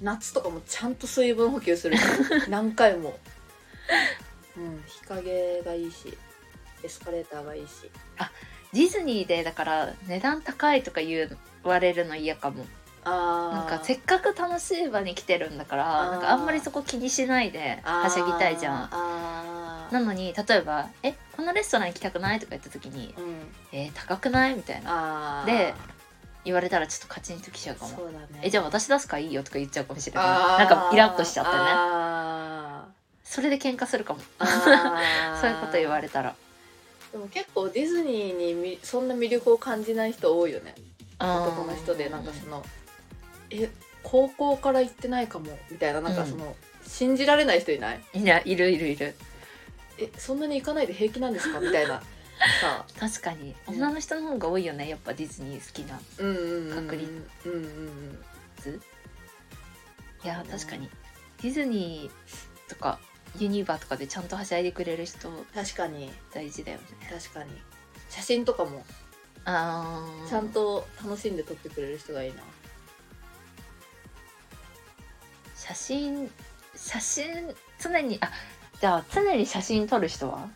[0.00, 1.96] 夏とかもちゃんと水分補給する。
[1.98, 2.02] し
[2.48, 3.18] 何回も。
[4.56, 4.82] うん。
[4.86, 6.16] 日陰がいいし
[6.82, 7.90] エスカレーターがいいし
[8.72, 12.64] ディズニーでだから値段高いとか言われるの嫌かも。
[13.02, 18.90] なんかせっかく楽しい場に来てるんだからなんかあんまりそこ気にしないではしゃぎたいじゃん。
[19.90, 25.44] なのに例えば「えこのレストラン行きたくない?」とか言った時にうん「えー高くない?」みたいな。
[25.46, 25.74] で
[26.44, 27.90] 言われたらちょっとカチンときちゃうかも。
[27.96, 28.40] そうだね。
[28.42, 30.24] えじゃあ私出すからいいよとか言っちゃうかもしれない。
[30.58, 31.56] なんかイラッとしちゃってね。
[31.58, 32.84] あ
[33.24, 34.20] それで喧嘩するかも。
[35.40, 36.34] そういうこと言われたら
[37.12, 40.74] でも結構ディズニーにみそんな魅力を感じない人多いよね。
[41.18, 42.64] 男の人でなんかその
[43.50, 43.68] え
[44.02, 46.56] 高校から行ってないかもみたいななんかその、
[46.86, 48.00] 信じられない人いない？
[48.14, 49.14] いやいるいるいる。
[49.98, 51.60] えそんなに行かないで平気なんですか？
[51.60, 52.00] みたいな。
[52.60, 53.54] さ確かに。
[53.68, 53.74] うん。
[53.74, 57.10] 女の人の方が多いよねやっぱディズニー好きなうんうんうん確率
[57.44, 58.18] うんうんうん。
[58.62, 58.80] 図
[60.24, 60.88] いや確かに。
[61.42, 62.98] ディズニーとか
[63.38, 66.10] ユニバとかでちゃんとはしゃいでくれる人確かに。
[66.32, 66.84] 大事だよね。
[67.08, 67.50] 確かに。
[68.08, 68.84] 写真とかも。
[69.44, 70.28] あー。
[70.28, 72.42] ちゃんと楽しんで撮ってくれる人がいいな。
[75.56, 76.30] 写真
[76.74, 78.30] 写真常にあ
[78.80, 80.48] じゃあ常に写真撮る人は？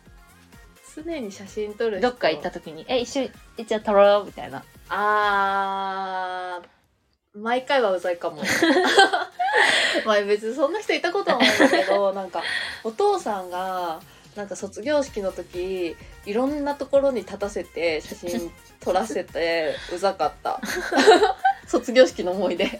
[0.95, 2.09] 常に写真撮る人。
[2.09, 4.63] どっか行った時に「え一緒にえじゃあ撮ろう」みたいな。
[4.89, 6.74] あー
[7.35, 8.41] 毎回はうざいかも。
[10.05, 12.43] まあ別にそんな人いたことはないんだけどなんか
[12.83, 14.01] お父さんが
[14.35, 20.61] なんか卒業式の時いろんなところに立たせて写真撮らせてうざかった。
[21.67, 22.79] 卒業式の思い出。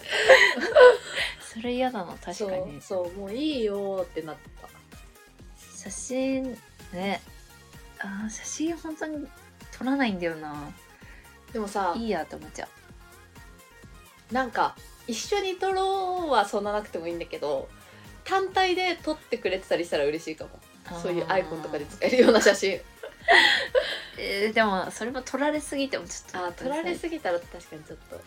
[1.41, 2.82] それ嫌だな確かに。
[2.82, 4.70] そうもういいよってなった。
[5.78, 6.58] 写真
[6.93, 7.22] ね。
[7.99, 9.28] あー写真本当に
[9.78, 10.72] 撮らないんだよな。
[11.51, 12.68] でもさいいやって思っちゃ
[14.32, 14.76] なんか
[15.07, 17.67] 一緒に撮ろうはそんななくてもいいんだけど
[18.23, 20.49] 単体で撮ってくれてたりしたら嬉しいかも。
[20.97, 22.80] うそういうアイコンとかで使えるような写真。
[24.17, 28.19] えーでもそれも撮られすぎてもちょっとあ撮られすぎたら確かにちょっと。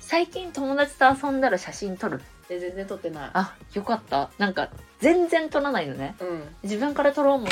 [0.00, 2.20] 最近友達と遊んだら写真撮る？
[2.48, 3.30] で全然撮ってない。
[3.34, 4.30] あよかった。
[4.38, 4.70] なんか
[5.00, 6.14] 全然撮らないのね。
[6.20, 6.42] うん。
[6.62, 7.48] 自分から撮ろうも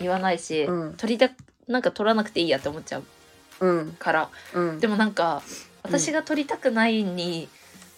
[0.00, 0.94] 言わないし、うん。
[0.94, 1.30] 撮りた
[1.68, 3.04] なんか撮らなくていいやって思っちゃう
[3.60, 3.92] うん。
[3.98, 4.30] から。
[4.54, 4.80] うん。
[4.80, 5.42] でもなんか
[5.82, 7.48] 私が撮りたくないに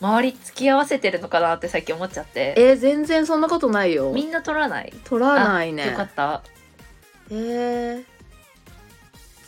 [0.01, 2.55] 周り付き合わせてるのかなって最近思っちゃって。
[2.57, 4.13] えー全然そんなことないよ。
[4.13, 4.93] みんな撮らない？
[5.05, 5.87] 撮らないね。
[5.91, 6.43] よかった。
[7.31, 8.05] えー、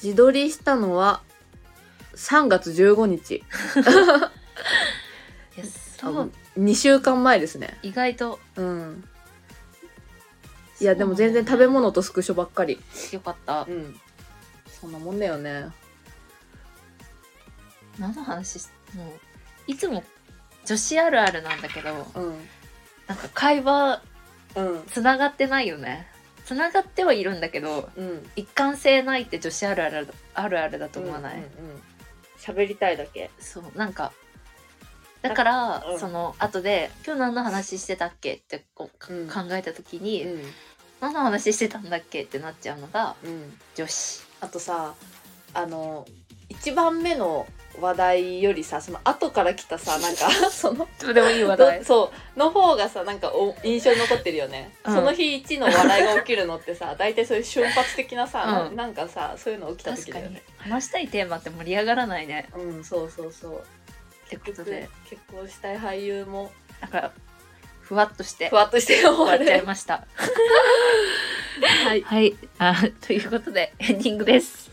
[0.02, 1.22] 自撮りしたのは
[2.14, 3.36] 3月15日。
[5.56, 5.64] いや
[5.98, 6.32] そう。
[6.58, 7.78] 2週間前ですね。
[7.82, 8.38] 意外と。
[8.56, 9.04] うん。
[10.80, 12.80] いやでも全然食べ物とスクショばっかり。
[13.12, 13.66] よかった。
[13.68, 13.98] うん。
[14.80, 15.68] そんなもんだよね
[17.98, 19.10] 何の話しもう
[19.66, 20.04] いつも
[20.64, 22.48] 女子あるあるなんだけどうん。
[23.06, 24.02] なんか会話
[24.54, 26.08] うんつながってないよね。
[26.44, 28.30] つながってはいるんだけどうん。
[28.36, 31.82] 一貫性ないって女子あるあるあるあるだと思わない、うんうんうん。
[32.38, 33.30] 喋りたいだけ。
[33.38, 34.12] そうなんか
[35.22, 35.98] だから、うん。
[35.98, 39.28] その後で「今日何の話してたっけ?」ってこうかうん。
[39.28, 40.52] 考えた時に、うん。
[41.00, 42.22] 何の話してたんだっけ？
[42.22, 43.58] ってなっちゃうのがうん。
[43.74, 44.22] 女子。
[44.40, 44.94] あとさ
[45.54, 46.06] あの
[46.48, 47.46] 一番目の
[47.80, 54.94] 話題よりさその後から来たさ なんかそのどうでもいい話どそうの方がさなんかお印象に残ってるよね、うん。
[54.94, 58.76] その日一の笑いが起きるのってさ大体そういう瞬発的なさ、うん。
[58.76, 60.42] ななんかさそういうの起きた時だよね。
[60.58, 62.48] 話したいテーマって盛り上がらないね。
[62.54, 63.62] うんそうそうそう。
[64.26, 64.88] ってことで。
[65.10, 66.52] 結婚したい俳優も。
[66.80, 67.12] だから
[67.80, 68.48] ふわっとして。
[68.48, 70.06] ふわっとして終終わっちゃいました。
[71.84, 72.02] はい。
[72.02, 72.36] はい。
[72.58, 74.70] あということでエンディングです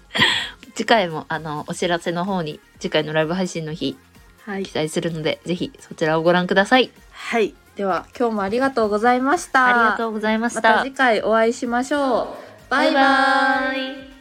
[0.75, 3.97] 次回もあのお知らせの方に次回のライブ配信の日
[4.45, 4.63] はい。
[4.63, 6.91] 記載するのでぜひそちらをご覧ください。
[7.11, 7.53] はい。
[7.75, 9.67] では今日もありがとうございました。
[9.67, 12.69] ありがとうございましまたた次回お会いしましょう。
[12.69, 14.12] バイババイバーイ